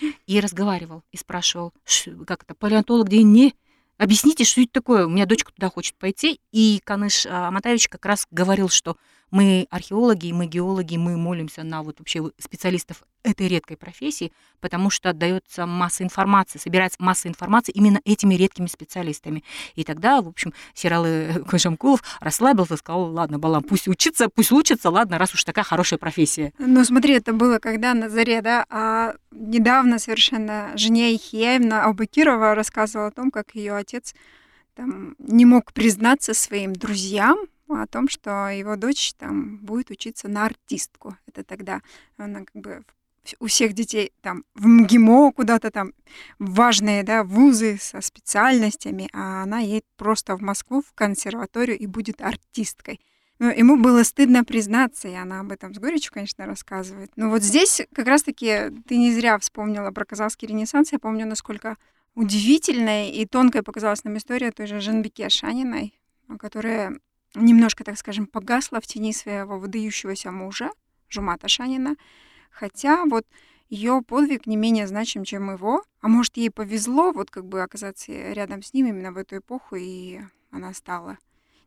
и 0.26 0.40
разговаривал, 0.40 1.02
и 1.12 1.18
спрашивал, 1.18 1.74
как 2.26 2.44
это, 2.44 2.54
палеонтолог 2.54 3.08
где 3.08 3.22
не 3.22 3.54
Объясните, 3.98 4.44
что 4.44 4.60
это 4.60 4.72
такое? 4.72 5.06
У 5.06 5.08
меня 5.08 5.24
дочка 5.24 5.52
туда 5.52 5.70
хочет 5.70 5.96
пойти. 5.96 6.40
И 6.52 6.80
Каныш 6.84 7.26
а, 7.26 7.48
Аматаевич 7.48 7.88
как 7.88 8.04
раз 8.04 8.26
говорил, 8.30 8.68
что 8.68 8.96
мы 9.30 9.66
археологи, 9.70 10.32
мы 10.32 10.46
геологи, 10.46 10.96
мы 10.96 11.16
молимся 11.16 11.62
на 11.62 11.82
вот 11.82 11.98
вообще 11.98 12.30
специалистов 12.38 13.02
этой 13.22 13.48
редкой 13.48 13.76
профессии, 13.76 14.32
потому 14.60 14.88
что 14.88 15.10
отдается 15.10 15.66
масса 15.66 16.04
информации, 16.04 16.58
собирается 16.58 17.02
масса 17.02 17.28
информации 17.28 17.72
именно 17.72 18.00
этими 18.04 18.34
редкими 18.34 18.66
специалистами. 18.66 19.42
И 19.74 19.82
тогда, 19.82 20.22
в 20.22 20.28
общем, 20.28 20.52
Сералы 20.74 21.44
Кожамкулов 21.48 22.02
расслабился 22.20 22.76
сказал, 22.76 23.12
ладно, 23.12 23.38
Балам, 23.38 23.64
пусть 23.64 23.88
учится, 23.88 24.28
пусть 24.28 24.52
учится, 24.52 24.90
ладно, 24.90 25.18
раз 25.18 25.34
уж 25.34 25.42
такая 25.44 25.64
хорошая 25.64 25.98
профессия. 25.98 26.52
Ну, 26.58 26.84
смотри, 26.84 27.14
это 27.14 27.32
было 27.32 27.58
когда 27.58 27.94
на 27.94 28.08
заре, 28.08 28.42
да, 28.42 28.64
а 28.70 29.14
недавно 29.32 29.98
совершенно 29.98 30.70
Женя 30.76 31.14
Ихеевна 31.14 31.84
Абакирова 31.84 32.54
рассказывала 32.54 33.08
о 33.08 33.12
том, 33.12 33.30
как 33.30 33.54
ее 33.54 33.74
отец 33.74 34.14
там, 34.74 35.16
не 35.18 35.44
мог 35.44 35.72
признаться 35.72 36.32
своим 36.34 36.74
друзьям, 36.74 37.38
о 37.68 37.86
том, 37.86 38.08
что 38.08 38.48
его 38.48 38.76
дочь 38.76 39.14
там 39.14 39.58
будет 39.58 39.90
учиться 39.90 40.28
на 40.28 40.46
артистку. 40.46 41.16
Это 41.26 41.44
тогда 41.44 41.82
она 42.16 42.44
как 42.44 42.62
бы 42.62 42.84
у 43.40 43.46
всех 43.46 43.72
детей 43.72 44.12
там 44.20 44.44
в 44.54 44.66
МГИМО 44.66 45.32
куда-то 45.32 45.70
там 45.70 45.92
важные 46.38 47.02
да, 47.02 47.24
вузы 47.24 47.78
со 47.80 48.00
специальностями, 48.00 49.08
а 49.12 49.42
она 49.42 49.58
едет 49.58 49.84
просто 49.96 50.36
в 50.36 50.42
Москву 50.42 50.82
в 50.82 50.92
консерваторию 50.94 51.78
и 51.78 51.86
будет 51.86 52.20
артисткой. 52.20 53.00
Но 53.38 53.50
ему 53.50 53.76
было 53.76 54.02
стыдно 54.02 54.44
признаться, 54.44 55.08
и 55.08 55.14
она 55.14 55.40
об 55.40 55.52
этом 55.52 55.74
с 55.74 55.78
горечью, 55.78 56.12
конечно, 56.12 56.46
рассказывает. 56.46 57.10
Но 57.16 57.28
вот 57.28 57.42
здесь 57.42 57.82
как 57.92 58.06
раз-таки 58.06 58.70
ты 58.86 58.96
не 58.96 59.12
зря 59.12 59.38
вспомнила 59.38 59.90
про 59.90 60.06
казахский 60.06 60.48
ренессанс. 60.48 60.92
Я 60.92 60.98
помню, 60.98 61.26
насколько 61.26 61.76
удивительной 62.14 63.10
и 63.10 63.26
тонкой 63.26 63.62
показалась 63.62 64.04
нам 64.04 64.16
история 64.16 64.52
той 64.52 64.66
же 64.66 64.80
Жанбике 64.80 65.28
Шаниной, 65.28 65.98
которая 66.38 66.98
немножко, 67.44 67.84
так 67.84 67.98
скажем, 67.98 68.26
погасла 68.26 68.80
в 68.80 68.86
тени 68.86 69.12
своего 69.12 69.58
выдающегося 69.58 70.30
мужа, 70.30 70.70
Жумата 71.08 71.48
Шанина, 71.48 71.96
хотя 72.50 73.04
вот 73.04 73.26
ее 73.68 74.02
подвиг 74.06 74.46
не 74.46 74.56
менее 74.56 74.86
значим, 74.86 75.24
чем 75.24 75.52
его, 75.52 75.82
а 76.00 76.08
может, 76.08 76.36
ей 76.36 76.50
повезло 76.50 77.12
вот 77.12 77.30
как 77.30 77.46
бы 77.46 77.62
оказаться 77.62 78.12
рядом 78.32 78.62
с 78.62 78.72
ним 78.72 78.86
именно 78.86 79.12
в 79.12 79.16
эту 79.16 79.38
эпоху, 79.38 79.76
и 79.76 80.20
она 80.50 80.72
стала. 80.72 81.18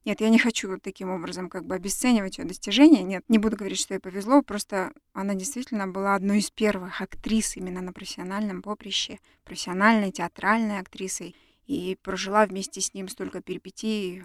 Нет, 0.06 0.22
я 0.22 0.30
не 0.30 0.40
хочу 0.40 0.78
таким 0.80 1.10
образом 1.10 1.50
как 1.50 1.66
бы 1.66 1.76
обесценивать 1.76 2.38
ее 2.38 2.46
достижения. 2.46 3.04
Нет, 3.04 3.24
не 3.28 3.38
буду 3.38 3.58
говорить, 3.58 3.80
что 3.80 3.94
ей 3.94 4.00
повезло. 4.00 4.42
Просто 4.42 4.94
она 5.14 5.36
действительно 5.36 5.88
была 5.88 6.16
одной 6.16 6.40
из 6.40 6.50
первых 6.52 7.02
актрис 7.02 7.58
именно 7.58 7.82
на 7.82 7.92
профессиональном 7.92 8.62
поприще, 8.62 9.20
профессиональной 9.44 10.12
театральной 10.12 10.80
актрисой. 10.80 11.36
И 11.68 11.98
прожила 12.02 12.46
вместе 12.46 12.80
с 12.82 12.94
ним 12.94 13.10
столько 13.10 13.42
перипетий, 13.42 14.24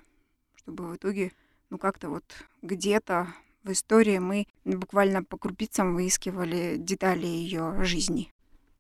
чтобы 0.64 0.88
в 0.88 0.96
итоге, 0.96 1.33
ну, 1.68 1.77
как-то 1.77 2.09
вот 2.09 2.24
где-то 2.62 3.29
в 3.64 3.72
истории 3.72 4.18
мы 4.18 4.46
буквально 4.64 5.22
по 5.22 5.37
крупицам 5.37 5.94
выискивали 5.94 6.77
детали 6.79 7.27
ее 7.27 7.85
жизни. 7.85 8.34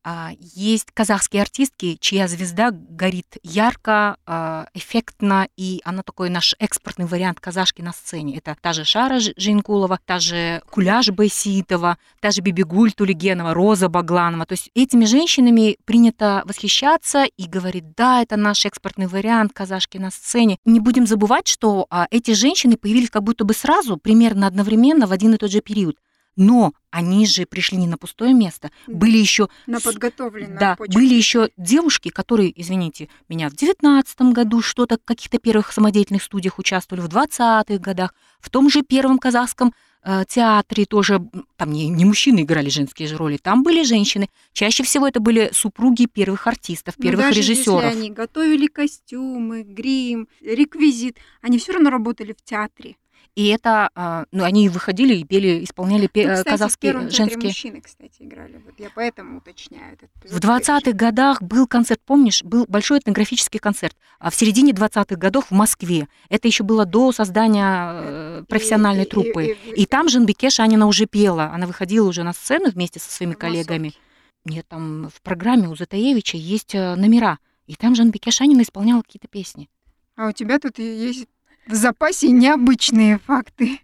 А, 0.06 0.32
есть 0.38 0.88
казахские 0.92 1.40
артистки, 1.40 1.96
чья 1.98 2.28
звезда 2.28 2.70
горит 2.72 3.38
ярко, 3.42 4.18
а, 4.26 4.66
эффектно, 4.74 5.48
и 5.56 5.80
она 5.82 6.02
такой 6.02 6.28
наш 6.28 6.54
экспортный 6.58 7.06
вариант 7.06 7.40
казашки 7.40 7.80
на 7.80 7.92
сцене. 7.92 8.36
Это 8.36 8.54
та 8.60 8.74
же 8.74 8.84
Шара 8.84 9.18
Жинкулова, 9.18 9.98
та 10.04 10.18
же 10.18 10.60
Куляж 10.70 11.08
Байситова, 11.08 11.96
та 12.20 12.30
же 12.30 12.42
Бибигуль 12.42 12.92
Тулигенова, 12.92 13.54
Роза 13.54 13.88
Багланова. 13.88 14.44
То 14.44 14.52
есть 14.52 14.70
этими 14.74 15.06
женщинами 15.06 15.78
принято 15.86 16.42
восхищаться 16.44 17.24
и 17.24 17.46
говорить, 17.46 17.94
да, 17.96 18.22
это 18.22 18.36
наш 18.36 18.66
экспортный 18.66 19.06
вариант 19.06 19.54
казашки 19.54 19.96
на 19.96 20.10
сцене. 20.10 20.58
Не 20.66 20.80
будем 20.80 21.06
забывать, 21.06 21.48
что 21.48 21.86
а, 21.88 22.08
эти 22.10 22.32
женщины 22.32 22.76
появились 22.76 23.08
как 23.08 23.22
будто 23.22 23.44
бы 23.44 23.54
сразу, 23.54 23.96
примерно 23.96 24.46
одновременно 24.46 25.06
в 25.06 25.12
один 25.12 25.32
и 25.32 25.38
тот 25.38 25.50
же 25.50 25.62
период. 25.62 25.96
Но 26.36 26.72
они 26.90 27.26
же 27.26 27.46
пришли 27.46 27.78
не 27.78 27.86
на 27.86 27.96
пустое 27.96 28.34
место. 28.34 28.70
Были 28.86 29.18
еще... 29.18 29.48
На 29.66 29.80
подготовленном 29.80 30.58
Да, 30.58 30.76
почве. 30.76 30.94
были 30.94 31.14
еще 31.14 31.50
девушки, 31.56 32.08
которые, 32.08 32.52
извините 32.60 33.08
меня, 33.28 33.48
в 33.50 33.54
девятнадцатом 33.54 34.32
году 34.32 34.62
что-то, 34.62 34.96
в 34.96 35.04
каких-то 35.04 35.38
первых 35.38 35.72
самодеятельных 35.72 36.22
студиях 36.22 36.58
участвовали, 36.58 37.02
в 37.02 37.08
двадцатых 37.08 37.80
годах, 37.80 38.14
в 38.40 38.50
том 38.50 38.70
же 38.70 38.82
первом 38.82 39.18
казахском 39.18 39.74
э, 40.04 40.24
театре 40.28 40.84
тоже, 40.86 41.20
там 41.56 41.72
не, 41.72 41.88
не 41.88 42.04
мужчины 42.04 42.42
играли 42.42 42.68
женские 42.68 43.08
же 43.08 43.16
роли, 43.16 43.38
там 43.38 43.62
были 43.62 43.82
женщины. 43.84 44.28
Чаще 44.52 44.82
всего 44.82 45.08
это 45.08 45.20
были 45.20 45.50
супруги 45.52 46.06
первых 46.06 46.46
артистов, 46.46 46.96
первых 46.96 47.24
Но 47.24 47.28
даже 47.28 47.40
режиссеров. 47.40 47.84
Если 47.84 47.98
они 47.98 48.10
готовили 48.10 48.66
костюмы, 48.66 49.62
грим, 49.62 50.28
реквизит, 50.40 51.18
они 51.42 51.58
все 51.58 51.72
равно 51.72 51.90
работали 51.90 52.32
в 52.32 52.42
театре. 52.44 52.96
И 53.34 53.48
это, 53.48 53.90
а, 53.96 54.26
ну, 54.30 54.44
они 54.44 54.68
выходили 54.68 55.16
и 55.16 55.24
пели, 55.24 55.64
исполняли 55.64 56.02
ну, 56.14 56.22
кстати, 56.22 56.48
казахские 56.48 56.92
в 56.92 57.10
женские. 57.10 57.46
мужчины, 57.46 57.80
кстати, 57.80 58.14
играли. 58.20 58.62
Вот 58.64 58.74
я 58.78 58.90
поэтому 58.94 59.38
уточняю. 59.38 59.94
Этот 59.94 60.08
в 60.30 60.38
20-х 60.38 60.92
годах 60.92 61.42
был 61.42 61.66
концерт, 61.66 62.00
помнишь, 62.06 62.44
был 62.44 62.64
большой 62.68 63.00
этнографический 63.00 63.58
концерт. 63.58 63.96
А 64.20 64.30
в 64.30 64.36
середине 64.36 64.72
20-х 64.72 65.16
годов 65.16 65.50
в 65.50 65.50
Москве. 65.50 66.06
Это 66.28 66.46
еще 66.46 66.62
было 66.62 66.84
до 66.84 67.10
создания 67.10 67.90
э, 67.92 68.44
профессиональной 68.48 69.04
и, 69.04 69.08
труппы. 69.08 69.46
И, 69.46 69.70
и, 69.70 69.82
и 69.82 69.86
там 69.86 70.08
Жанбике 70.08 70.48
Шанина 70.50 70.86
уже 70.86 71.06
пела. 71.06 71.50
Она 71.52 71.66
выходила 71.66 72.08
уже 72.08 72.22
на 72.22 72.34
сцену 72.34 72.70
вместе 72.70 73.00
со 73.00 73.10
своими 73.10 73.34
коллегами. 73.34 73.88
Высокий. 73.88 74.00
Нет, 74.44 74.68
там 74.68 75.08
в 75.12 75.20
программе 75.22 75.68
у 75.68 75.74
Затаевича 75.74 76.36
есть 76.36 76.74
э, 76.76 76.94
номера. 76.94 77.38
И 77.66 77.74
там 77.74 77.96
Жанбике 77.96 78.30
Шанина 78.30 78.62
исполняла 78.62 79.02
какие-то 79.02 79.26
песни. 79.26 79.68
А 80.16 80.28
у 80.28 80.32
тебя 80.32 80.60
тут 80.60 80.78
есть 80.78 81.26
в 81.66 81.74
запасе 81.74 82.30
необычные 82.30 83.18
факты. 83.18 83.80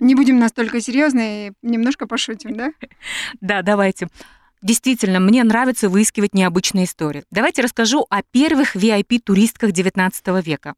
Не 0.00 0.14
будем 0.14 0.38
настолько 0.38 0.80
серьезные, 0.80 1.52
немножко 1.62 2.06
пошутим, 2.06 2.56
да? 2.56 2.72
Да, 3.40 3.62
давайте. 3.62 4.08
Действительно, 4.62 5.18
мне 5.18 5.42
нравится 5.42 5.88
выискивать 5.88 6.34
необычные 6.34 6.84
истории. 6.84 7.24
Давайте 7.30 7.62
расскажу 7.62 8.06
о 8.08 8.22
первых 8.22 8.76
VIP-туристках 8.76 9.70
XIX 9.70 10.42
века. 10.42 10.74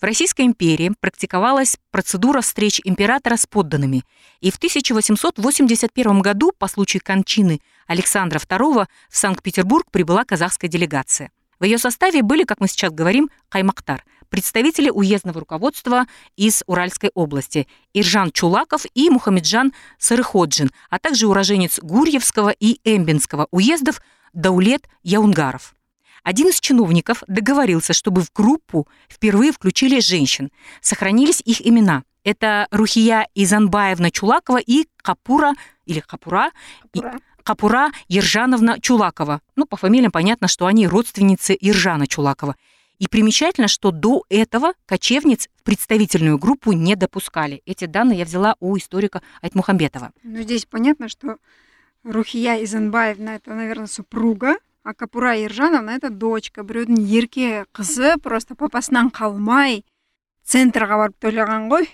В 0.00 0.04
Российской 0.04 0.42
империи 0.42 0.92
практиковалась 1.00 1.78
процедура 1.90 2.42
встреч 2.42 2.80
императора 2.84 3.36
с 3.36 3.46
подданными, 3.46 4.02
и 4.40 4.50
в 4.50 4.56
1881 4.56 6.20
году 6.20 6.52
по 6.56 6.68
случаю 6.68 7.00
кончины 7.02 7.60
Александра 7.86 8.38
II 8.38 8.86
в 9.08 9.16
Санкт-Петербург 9.16 9.86
прибыла 9.90 10.24
казахская 10.24 10.68
делегация. 10.68 11.30
В 11.58 11.64
ее 11.64 11.78
составе 11.78 12.22
были, 12.22 12.44
как 12.44 12.60
мы 12.60 12.68
сейчас 12.68 12.92
говорим, 12.92 13.30
каймактар, 13.48 14.04
представители 14.34 14.90
уездного 14.90 15.38
руководства 15.38 16.06
из 16.34 16.64
Уральской 16.66 17.12
области 17.14 17.68
Иржан 17.92 18.32
Чулаков 18.32 18.84
и 18.92 19.08
Мухамеджан 19.08 19.72
Сарыходжин, 19.96 20.72
а 20.90 20.98
также 20.98 21.28
уроженец 21.28 21.78
Гурьевского 21.78 22.50
и 22.50 22.80
Эмбинского 22.82 23.46
уездов 23.52 24.02
Даулет 24.32 24.88
Яунгаров. 25.04 25.76
Один 26.24 26.48
из 26.48 26.58
чиновников 26.58 27.22
договорился, 27.28 27.92
чтобы 27.92 28.22
в 28.22 28.32
группу 28.32 28.88
впервые 29.08 29.52
включили 29.52 30.00
женщин. 30.00 30.50
Сохранились 30.80 31.40
их 31.44 31.64
имена. 31.64 32.02
Это 32.24 32.66
Рухия 32.72 33.28
Изанбаевна 33.36 34.10
Чулакова 34.10 34.58
и 34.58 34.88
Капура, 34.96 35.52
или 35.86 36.00
Капура, 36.00 36.50
Капура. 36.92 37.20
Капура 37.44 37.92
Ержановна 38.08 38.80
Чулакова. 38.80 39.42
Ну, 39.54 39.66
по 39.66 39.76
фамилиям 39.76 40.10
понятно, 40.10 40.48
что 40.48 40.66
они 40.66 40.88
родственницы 40.88 41.56
Иржана 41.60 42.08
Чулакова. 42.08 42.56
И 42.98 43.08
примечательно, 43.08 43.68
что 43.68 43.90
до 43.90 44.24
этого 44.28 44.74
кочевниц 44.86 45.48
в 45.56 45.62
представительную 45.64 46.38
группу 46.38 46.72
не 46.72 46.94
допускали. 46.96 47.62
Эти 47.66 47.86
данные 47.86 48.18
я 48.18 48.24
взяла 48.24 48.56
у 48.60 48.76
историка 48.76 49.22
Айтмухамбетова. 49.42 50.12
Ну, 50.22 50.42
здесь 50.42 50.64
понятно, 50.66 51.08
что 51.08 51.38
Рухия 52.04 52.62
Изанбаевна– 52.62 53.34
это, 53.36 53.54
наверное, 53.54 53.86
супруга, 53.86 54.56
а 54.84 54.92
Капура 54.94 55.34
Ержановна– 55.34 55.90
это 55.96 56.10
дочка. 56.10 56.62
Біреудің 56.62 57.00
ерке 57.00 57.64
қызы 57.72 58.20
просто 58.20 58.54
папасынан 58.54 59.08
қалмай 59.08 59.82
центрға 60.44 60.98
барып 61.00 61.16
тойлаған 61.24 61.70
ғой. 61.72 61.88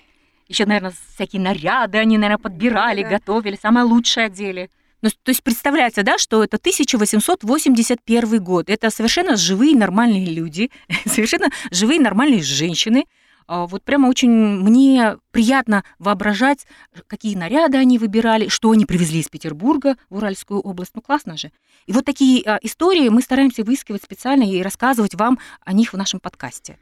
Еще, 0.48 0.66
наверное, 0.66 0.92
всякие 1.14 1.40
наряды 1.40 1.98
они, 1.98 2.18
наверное, 2.18 2.42
подбирали, 2.42 3.04
да. 3.04 3.10
готовили, 3.10 3.56
самое 3.56 3.86
лучшее 3.86 4.26
одели. 4.26 4.68
Ну, 5.02 5.08
то 5.10 5.30
есть 5.30 5.42
представляете, 5.42 6.02
да, 6.02 6.18
что 6.18 6.44
это 6.44 6.56
1881 6.56 8.42
год. 8.42 8.68
Это 8.68 8.90
совершенно 8.90 9.36
живые 9.36 9.74
нормальные 9.76 10.26
люди, 10.26 10.70
совершенно 11.06 11.50
живые 11.70 12.00
нормальные 12.00 12.42
женщины. 12.42 13.06
А, 13.46 13.66
вот 13.66 13.82
прямо 13.82 14.06
очень 14.06 14.30
мне 14.30 15.16
приятно 15.32 15.84
воображать, 15.98 16.66
какие 17.06 17.34
наряды 17.34 17.78
они 17.78 17.98
выбирали, 17.98 18.48
что 18.48 18.70
они 18.70 18.86
привезли 18.86 19.20
из 19.20 19.28
Петербурга 19.28 19.96
в 20.08 20.18
Уральскую 20.18 20.60
область. 20.60 20.92
Ну, 20.94 21.00
классно 21.00 21.36
же. 21.36 21.50
И 21.86 21.92
вот 21.92 22.04
такие 22.04 22.44
а, 22.44 22.58
истории 22.62 23.08
мы 23.08 23.22
стараемся 23.22 23.64
выискивать 23.64 24.02
специально 24.02 24.44
и 24.44 24.62
рассказывать 24.62 25.14
вам 25.14 25.38
о 25.64 25.72
них 25.72 25.92
в 25.92 25.96
нашем 25.96 26.20
подкасте. 26.20 26.78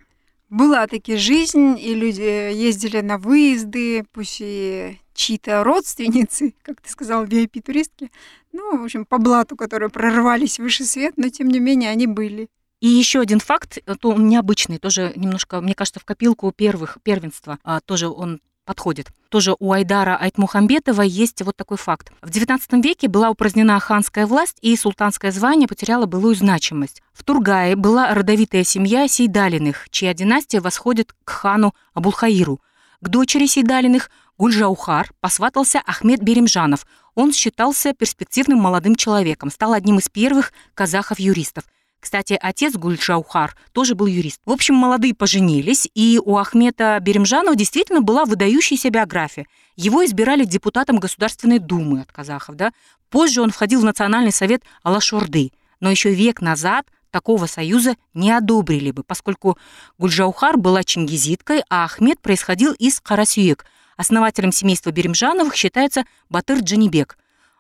Была 0.51 0.87
таки 0.87 1.17
жизнь, 1.17 1.79
и 1.79 1.95
люди 1.95 2.21
ездили 2.21 3.01
на 3.01 3.19
выезды, 3.19 4.05
пусть 4.13 4.39
и 4.41 4.99
чьи-то 5.19 5.65
родственницы, 5.65 6.55
как 6.63 6.81
ты 6.81 6.89
сказал, 6.91 7.25
VIP-туристки, 7.27 8.11
ну, 8.53 8.79
в 8.79 8.85
общем, 8.85 9.05
по 9.05 9.19
блату, 9.19 9.57
которые 9.57 9.91
прорвались 9.91 10.59
выше 10.59 10.85
свет, 10.85 11.15
но 11.17 11.29
тем 11.29 11.49
не 11.49 11.61
менее 11.61 11.91
они 11.91 12.07
были. 12.07 12.49
И 12.81 12.89
еще 12.89 13.21
один 13.21 13.41
факт, 13.41 13.79
э, 13.85 13.95
то 13.97 14.11
он 14.11 14.29
необычный, 14.29 14.79
тоже 14.79 15.13
немножко, 15.17 15.61
мне 15.61 15.75
кажется, 15.75 16.01
в 16.01 16.05
копилку 16.05 16.53
первых 16.53 16.99
первенства 17.03 17.59
а, 17.65 17.81
тоже 17.81 18.09
он 18.09 18.41
подходит. 18.65 19.09
Тоже 19.31 19.57
у 19.59 19.73
Айдара 19.73 20.17
Айтмухамбетова 20.17 21.03
есть 21.03 21.41
вот 21.43 21.57
такой 21.57 21.79
факт. 21.79 22.13
В 22.21 22.29
XIX 22.29 22.61
веке 22.83 23.09
была 23.09 23.31
упразднена 23.31 23.81
ханская 23.81 24.27
власть, 24.27 24.59
и 24.61 24.77
султанское 24.77 25.33
звание 25.33 25.67
потеряло 25.67 26.05
былую 26.05 26.35
значимость. 26.35 27.03
В 27.13 27.25
Тургае 27.25 27.77
была 27.77 28.15
родовитая 28.15 28.65
семья 28.65 29.09
Сейдалиных, 29.09 29.89
чья 29.91 30.13
династия 30.13 30.61
восходит 30.61 31.15
к 31.25 31.31
хану 31.31 31.75
Абулхаиру. 31.95 32.61
К 33.01 33.09
дочери 33.09 33.47
Сейдалиных 33.47 34.11
Гульжаухар 34.39 35.11
посватался 35.21 35.83
Ахмед 35.85 36.23
Беремжанов. 36.23 36.87
Он 37.17 37.33
считался 37.33 37.93
перспективным 37.93 38.61
молодым 38.61 38.95
человеком, 38.95 39.51
стал 39.51 39.73
одним 39.73 39.99
из 39.99 40.09
первых 40.09 40.53
казахов-юристов. 40.75 41.65
Кстати, 41.99 42.39
отец 42.41 42.75
Гульшаухар 42.75 43.57
тоже 43.73 43.97
был 43.97 44.07
юрист. 44.07 44.41
В 44.47 44.53
общем, 44.53 44.77
молодые 44.77 45.17
поженились, 45.17 45.89
и 45.95 46.21
у 46.25 46.37
Ахмета 46.37 46.97
Беремжанова 47.01 47.57
действительно 47.57 48.01
была 48.01 48.25
выдающаяся 48.25 48.91
биография. 48.91 49.47
Его 49.75 50.05
избирали 50.05 50.45
депутатом 50.45 50.99
Государственной 50.99 51.59
Думы 51.59 52.03
от 52.03 52.13
казахов. 52.13 52.55
Да? 52.55 52.71
Позже 53.11 53.43
он 53.43 53.51
входил 53.51 53.81
в 53.81 53.85
Национальный 53.85 54.31
совет 54.31 54.63
Алашорды. 54.85 55.51
Но 55.81 55.91
еще 55.91 56.15
век 56.15 56.41
назад 56.41 56.87
такого 57.11 57.47
союза 57.47 57.97
не 58.15 58.31
одобрили 58.31 58.93
бы, 58.93 59.03
поскольку 59.03 59.59
Гульжаухар 59.99 60.57
была 60.57 60.85
чингизиткой, 60.85 61.65
а 61.69 61.85
Ахмед 61.85 62.21
происходил 62.21 62.73
из 62.75 63.01
Карасюек– 63.01 63.67
Основателем 63.99 64.53
семейства 64.53 64.93
Беремжановых 64.93 65.57
считается 65.57 66.05
Батыр 66.31 66.61
Джанибек. 66.61 67.19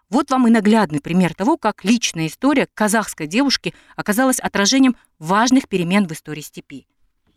Вот 0.08 0.30
вам 0.30 0.46
и 0.46 0.50
наглядный 0.50 1.00
пример 1.00 1.34
того, 1.34 1.56
как 1.56 1.84
личная 1.84 2.28
история 2.28 2.68
казахской 2.72 3.26
девушки 3.26 3.74
оказалась 3.96 4.38
отражением 4.38 4.96
важных 5.18 5.68
перемен 5.68 6.06
в 6.06 6.12
истории 6.12 6.40
степи. 6.40 6.86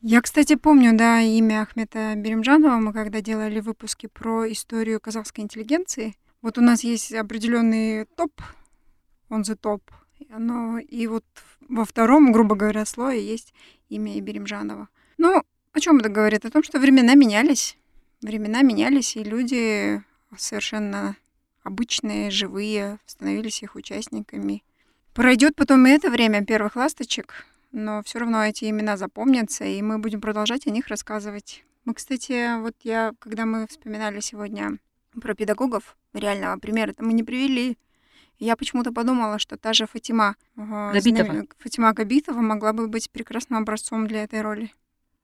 Я, 0.02 0.22
кстати, 0.22 0.56
помню, 0.56 0.96
да, 0.96 1.20
имя 1.20 1.64
Ахмета 1.64 2.14
Беремжанова. 2.16 2.76
Мы 2.76 2.94
когда 2.94 3.22
делали 3.22 3.60
выпуски 3.60 4.06
про 4.06 4.52
историю 4.52 5.00
казахской 5.00 5.44
интеллигенции, 5.44 6.16
вот 6.44 6.60
у 6.60 6.62
нас 6.62 6.84
есть 6.84 7.12
определенный 7.12 8.06
топ, 8.06 8.32
он 9.30 9.44
за 9.44 9.56
топ, 9.56 9.82
но 10.30 10.78
и 10.78 11.08
вот 11.08 11.26
во 11.68 11.86
втором, 11.86 12.32
грубо 12.32 12.56
говоря, 12.56 12.86
слое 12.86 13.26
есть 13.26 13.52
имя 13.90 14.22
Беремжанова. 14.22 14.90
Ну, 15.18 15.42
о 15.74 15.80
чем 15.80 15.98
это 15.98 16.10
говорит? 16.10 16.46
О 16.46 16.52
том, 16.52 16.62
что 16.62 16.80
времена 16.80 17.16
менялись 17.16 17.78
времена 18.22 18.62
менялись, 18.62 19.16
и 19.16 19.24
люди 19.24 20.02
совершенно 20.38 21.16
обычные, 21.64 22.32
живые, 22.32 23.00
становились 23.06 23.64
их 23.64 23.76
участниками. 23.76 24.64
Пройдет 25.14 25.56
потом 25.56 25.86
и 25.88 25.92
это 25.92 26.10
время 26.10 26.46
первых 26.46 26.76
ласточек, 26.76 27.46
но 27.72 28.02
все 28.04 28.20
равно 28.20 28.46
эти 28.46 28.70
имена 28.70 28.98
запомнятся, 28.98 29.66
и 29.66 29.82
мы 29.82 30.00
будем 30.00 30.22
продолжать 30.22 30.68
о 30.68 30.72
них 30.72 30.88
рассказывать. 30.88 31.64
Мы, 31.86 31.94
кстати, 31.94 32.60
вот 32.62 32.76
я, 32.84 33.14
когда 33.20 33.46
мы 33.46 33.68
вспоминали 33.68 34.20
сегодня 34.20 34.78
про 35.20 35.36
педагогов 35.36 35.98
реального 36.14 36.58
примера-то 36.58 37.04
мы 37.04 37.14
не 37.14 37.24
привели. 37.24 37.78
Я 38.40 38.56
почему-то 38.56 38.92
подумала, 38.92 39.38
что 39.40 39.58
та 39.58 39.74
же 39.74 39.86
Фатима 39.86 40.36
э, 40.58 40.92
Габитова. 40.94 41.46
Фатима 41.60 41.94
Габитова 41.94 42.40
могла 42.40 42.74
бы 42.74 42.88
быть 42.88 43.12
прекрасным 43.12 43.62
образцом 43.62 44.08
для 44.08 44.24
этой 44.24 44.42
роли. 44.42 44.74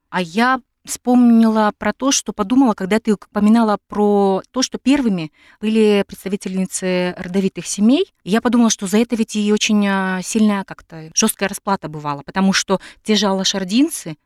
А 0.10 0.22
я 0.22 0.62
вспомнила 0.88 1.72
про 1.78 1.94
то, 1.94 2.12
что 2.12 2.34
подумала, 2.34 2.74
когда 2.74 3.00
ты 3.00 3.14
упоминала 3.14 3.78
про 3.88 4.42
то, 4.52 4.62
что 4.62 4.78
первыми 4.78 5.32
были 5.62 6.04
представительницы 6.08 7.14
родовитых 7.18 7.66
семей. 7.66 8.14
Я 8.24 8.42
подумала, 8.42 8.70
что 8.70 8.88
за 8.88 8.98
это 8.98 9.16
ведь 9.16 9.36
и 9.36 9.54
очень 9.54 9.88
а, 9.88 10.22
сильная 10.24 10.64
как-то 10.64 11.12
жесткая 11.14 11.50
расплата 11.50 11.88
бывала, 11.88 12.24
потому 12.24 12.54
что 12.54 12.82
те 13.04 13.16
же 13.16 13.28
алашардинцы, 13.28 14.18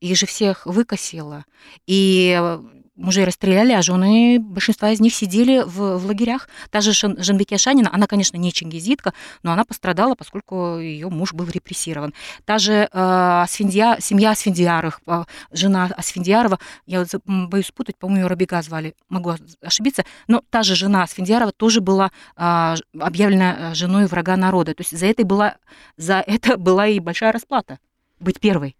их 0.00 0.16
же 0.16 0.26
всех 0.26 0.66
выкосило. 0.66 1.44
И 1.86 2.36
э, 2.38 2.62
мужей 3.00 3.24
расстреляли, 3.24 3.72
а 3.72 3.82
жены, 3.82 4.38
большинства 4.40 4.90
из 4.90 5.00
них 5.00 5.14
сидели 5.14 5.62
в, 5.64 5.98
в 5.98 6.06
лагерях. 6.06 6.48
Та 6.70 6.80
же 6.80 6.90
Шан- 6.92 7.22
Жанбике 7.22 7.58
Шанина, 7.58 7.90
она, 7.92 8.06
конечно, 8.06 8.36
не 8.36 8.52
чингизитка, 8.52 9.12
но 9.42 9.52
она 9.52 9.64
пострадала, 9.64 10.14
поскольку 10.14 10.78
ее 10.78 11.08
муж 11.08 11.32
был 11.32 11.46
репрессирован. 11.46 12.14
Та 12.44 12.58
же 12.58 12.72
э, 12.72 12.88
Асфендия- 12.92 14.00
семья 14.00 14.30
Асфендиярых, 14.32 15.00
э, 15.06 15.24
жена 15.52 15.90
Асфендиярова, 15.96 16.58
я 16.86 17.00
вот 17.00 17.08
боюсь 17.26 17.66
спутать, 17.66 17.96
по-моему, 17.96 18.24
ее 18.24 18.26
Рабига 18.28 18.60
звали, 18.62 18.94
могу 19.08 19.32
ошибиться, 19.62 20.04
но 20.28 20.42
та 20.50 20.62
же 20.62 20.74
жена 20.74 21.02
Асфендиярова 21.02 21.52
тоже 21.52 21.80
была 21.80 22.10
ж- 22.36 22.82
объявлена 22.98 23.56
э, 23.70 23.74
женой 23.74 24.06
врага 24.06 24.36
народа. 24.36 24.74
То 24.74 24.82
есть 24.82 24.96
за 24.98 25.06
это, 25.06 25.24
была, 25.24 25.56
за 25.96 26.22
это 26.26 26.56
была 26.56 26.86
и 26.86 27.00
большая 27.00 27.32
расплата 27.32 27.78
быть 28.20 28.40
первой. 28.40 28.76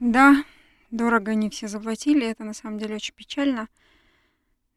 Да, 0.00 0.42
дорого 0.90 1.32
они 1.32 1.50
все 1.50 1.68
заплатили, 1.68 2.26
это 2.26 2.44
на 2.44 2.54
самом 2.54 2.78
деле 2.78 2.96
очень 2.96 3.14
печально. 3.14 3.68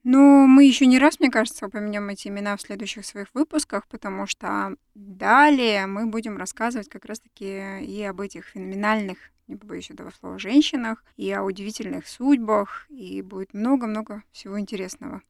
Но 0.03 0.47
мы 0.47 0.65
еще 0.65 0.87
не 0.87 0.97
раз, 0.97 1.19
мне 1.19 1.29
кажется, 1.29 1.67
упомянем 1.67 2.09
эти 2.09 2.27
имена 2.27 2.57
в 2.57 2.61
следующих 2.61 3.05
своих 3.05 3.27
выпусках, 3.35 3.87
потому 3.87 4.25
что 4.25 4.75
далее 4.95 5.85
мы 5.85 6.07
будем 6.07 6.37
рассказывать 6.37 6.89
как 6.89 7.05
раз-таки 7.05 7.83
и 7.85 8.01
об 8.03 8.19
этих 8.19 8.45
феноменальных, 8.45 9.17
не 9.47 9.57
побоюсь 9.57 9.91
этого 9.91 10.09
слова, 10.09 10.39
женщинах, 10.39 11.03
и 11.17 11.31
о 11.31 11.43
удивительных 11.43 12.07
судьбах, 12.07 12.87
и 12.89 13.21
будет 13.21 13.53
много-много 13.53 14.23
всего 14.31 14.59
интересного. 14.59 15.21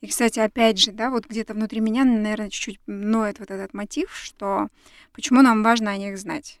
И, 0.00 0.06
кстати, 0.06 0.38
опять 0.38 0.78
же, 0.78 0.92
да, 0.92 1.10
вот 1.10 1.26
где-то 1.26 1.54
внутри 1.54 1.80
меня, 1.80 2.04
наверное, 2.04 2.50
чуть-чуть 2.50 2.80
ноет 2.86 3.40
вот 3.40 3.50
этот 3.50 3.74
мотив, 3.74 4.14
что 4.14 4.68
почему 5.12 5.42
нам 5.42 5.64
важно 5.64 5.90
о 5.90 5.96
них 5.96 6.16
знать. 6.18 6.60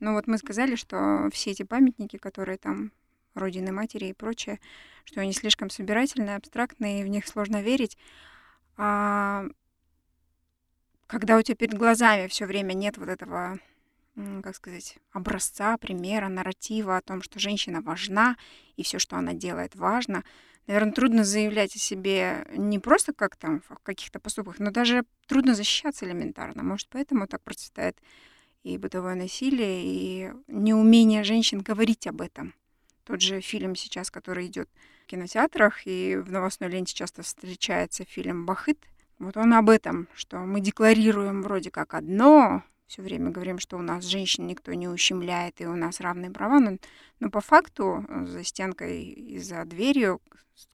Ну 0.00 0.14
вот 0.14 0.26
мы 0.26 0.38
сказали, 0.38 0.74
что 0.74 1.28
все 1.32 1.50
эти 1.50 1.64
памятники, 1.64 2.16
которые 2.16 2.56
там 2.56 2.92
Родины 3.34 3.72
Матери 3.72 4.06
и 4.06 4.12
прочее, 4.12 4.60
что 5.04 5.20
они 5.20 5.32
слишком 5.32 5.70
собирательные, 5.70 6.36
абстрактные, 6.36 7.00
и 7.00 7.04
в 7.04 7.08
них 7.08 7.26
сложно 7.26 7.62
верить. 7.62 7.96
А 8.76 9.44
когда 11.06 11.36
у 11.36 11.42
тебя 11.42 11.56
перед 11.56 11.76
глазами 11.76 12.28
все 12.28 12.46
время 12.46 12.72
нет 12.72 12.96
вот 12.98 13.08
этого, 13.08 13.58
как 14.42 14.56
сказать, 14.56 14.98
образца, 15.12 15.76
примера, 15.76 16.28
нарратива 16.28 16.96
о 16.96 17.02
том, 17.02 17.22
что 17.22 17.38
женщина 17.38 17.80
важна, 17.80 18.36
и 18.76 18.82
все, 18.82 18.98
что 18.98 19.16
она 19.16 19.32
делает, 19.34 19.74
важно, 19.76 20.24
наверное, 20.66 20.92
трудно 20.92 21.24
заявлять 21.24 21.76
о 21.76 21.78
себе 21.78 22.46
не 22.56 22.78
просто 22.78 23.12
как 23.12 23.36
там 23.36 23.60
в 23.68 23.78
каких-то 23.82 24.18
поступках, 24.18 24.58
но 24.58 24.70
даже 24.70 25.04
трудно 25.26 25.54
защищаться 25.54 26.06
элементарно. 26.06 26.62
Может, 26.62 26.88
поэтому 26.88 27.26
так 27.26 27.42
процветает 27.42 28.00
и 28.62 28.78
бытовое 28.78 29.14
насилие, 29.14 29.82
и 29.84 30.32
неумение 30.48 31.22
женщин 31.22 31.60
говорить 31.60 32.06
об 32.06 32.22
этом. 32.22 32.54
Тот 33.04 33.20
же 33.20 33.40
фильм 33.40 33.76
сейчас, 33.76 34.10
который 34.10 34.46
идет 34.46 34.68
в 35.04 35.06
кинотеатрах, 35.06 35.86
и 35.86 36.16
в 36.16 36.30
новостной 36.30 36.70
ленте 36.70 36.94
часто 36.94 37.22
встречается 37.22 38.04
фильм 38.04 38.46
«Бахыт», 38.46 38.78
вот 39.18 39.36
он 39.36 39.54
об 39.54 39.70
этом, 39.70 40.08
что 40.14 40.38
мы 40.38 40.60
декларируем 40.60 41.42
вроде 41.42 41.70
как 41.70 41.94
одно, 41.94 42.62
все 42.86 43.02
время 43.02 43.30
говорим, 43.30 43.58
что 43.58 43.76
у 43.76 43.82
нас 43.82 44.04
женщин 44.04 44.46
никто 44.46 44.72
не 44.74 44.88
ущемляет, 44.88 45.60
и 45.60 45.66
у 45.66 45.76
нас 45.76 46.00
равные 46.00 46.30
права, 46.30 46.58
но, 46.58 46.78
но 47.20 47.30
по 47.30 47.40
факту 47.40 48.04
э, 48.08 48.26
за 48.26 48.44
стенкой 48.44 49.02
и 49.04 49.38
за 49.38 49.64
дверью 49.64 50.20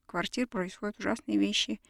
квартир 0.06 0.46
происходят 0.46 0.98
ужасные 0.98 1.38
вещи. 1.38 1.80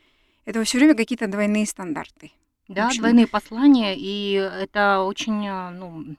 Это 0.44 0.62
все 0.64 0.78
время 0.78 0.94
какие-то 0.94 1.26
двойные 1.28 1.66
стандарты. 1.66 2.32
Да, 2.68 2.88
общем- 2.88 3.00
двойные 3.00 3.26
послания, 3.26 3.96
и 3.96 4.32
это 4.32 5.00
очень, 5.00 5.46
а, 5.48 5.70
ну, 5.70 6.16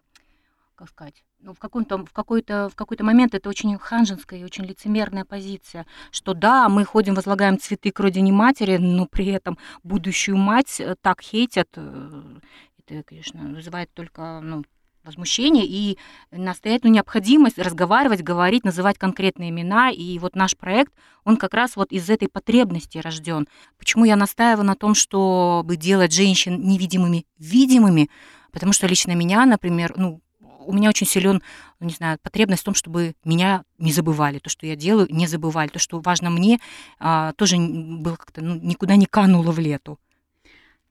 как 0.81 0.89
сказать, 0.89 1.23
ну, 1.39 1.53
в 1.53 1.59
каком-то, 1.59 2.03
в 2.03 2.11
какой-то, 2.11 2.69
в 2.69 2.75
какой-то 2.75 3.03
момент 3.03 3.35
это 3.35 3.49
очень 3.49 3.77
ханжинская 3.77 4.39
и 4.39 4.43
очень 4.43 4.65
лицемерная 4.65 5.25
позиция, 5.25 5.85
что 6.09 6.33
да, 6.33 6.69
мы 6.69 6.85
ходим, 6.85 7.13
возлагаем 7.13 7.59
цветы 7.59 7.91
к 7.91 7.99
родине 7.99 8.31
матери, 8.31 8.77
но 8.77 9.05
при 9.05 9.27
этом 9.27 9.59
будущую 9.83 10.37
мать 10.37 10.79
э, 10.79 10.95
так 10.99 11.21
хейтят, 11.21 11.69
э, 11.75 12.39
это, 12.79 13.03
конечно, 13.03 13.41
вызывает 13.41 13.93
только, 13.93 14.39
ну, 14.41 14.63
возмущение 15.03 15.65
и 15.65 15.97
настоятельную 16.31 16.95
необходимость 16.95 17.59
разговаривать, 17.59 18.23
говорить, 18.23 18.63
называть 18.63 18.97
конкретные 18.97 19.49
имена. 19.49 19.89
И 19.91 20.17
вот 20.19 20.35
наш 20.35 20.55
проект, 20.55 20.93
он 21.23 21.37
как 21.37 21.53
раз 21.53 21.75
вот 21.75 21.91
из 21.91 22.09
этой 22.09 22.27
потребности 22.27 22.99
рожден. 22.99 23.47
Почему 23.77 24.05
я 24.05 24.15
настаиваю 24.15 24.65
на 24.65 24.75
том, 24.75 24.93
чтобы 24.93 25.75
делать 25.75 26.13
женщин 26.13 26.61
невидимыми 26.61 27.25
видимыми? 27.39 28.09
Потому 28.51 28.73
что 28.73 28.85
лично 28.85 29.13
меня, 29.13 29.45
например, 29.45 29.93
ну, 29.95 30.21
у 30.65 30.73
меня 30.73 30.89
очень 30.89 31.07
силен, 31.07 31.41
не 31.79 31.93
знаю, 31.93 32.17
потребность 32.21 32.61
в 32.61 32.65
том, 32.65 32.73
чтобы 32.73 33.15
меня 33.23 33.63
не 33.77 33.91
забывали, 33.91 34.39
то, 34.39 34.49
что 34.49 34.65
я 34.65 34.75
делаю, 34.75 35.07
не 35.09 35.27
забывали, 35.27 35.69
то, 35.69 35.79
что 35.79 35.99
важно 35.99 36.29
мне, 36.29 36.59
а, 36.99 37.33
тоже 37.33 37.57
было 37.57 38.15
как-то 38.15 38.41
ну, 38.41 38.55
никуда 38.55 38.95
не 38.95 39.05
кануло 39.05 39.51
в 39.51 39.59
лету. 39.59 39.99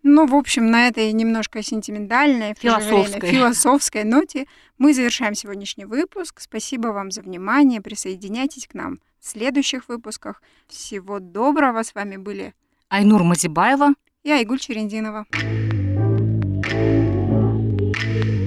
Ну, 0.03 0.27
в 0.27 0.35
общем, 0.35 0.71
на 0.71 0.89
этой 0.89 1.13
немножко 1.13 1.63
сентиментальной, 1.63 2.55
же 2.55 2.61
время 2.61 2.81
Философской. 2.81 3.31
философской 3.31 4.05
ноте 4.05 4.47
мы 4.79 4.95
завершаем 4.95 5.35
сегодняшний 5.35 5.85
выпуск. 5.85 6.41
Спасибо 6.41 6.89
вам 6.89 7.11
за 7.11 7.21
внимание. 7.21 7.83
Присоединяйтесь 7.83 8.67
к 8.67 8.73
нам 8.73 9.01
в 9.21 9.27
следующих 9.29 9.89
выпусках. 9.89 10.43
Всего 10.69 11.19
доброго. 11.19 11.83
С 11.83 11.95
вами 11.95 12.17
были 12.17 12.55
Айнур 12.89 13.23
Мазибаева, 13.23 13.95
я, 14.25 14.41
Игуль 14.41 14.59
Черендинова. 14.59 15.27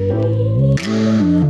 thank 0.05 0.42
Mm-hmm. 0.85 1.42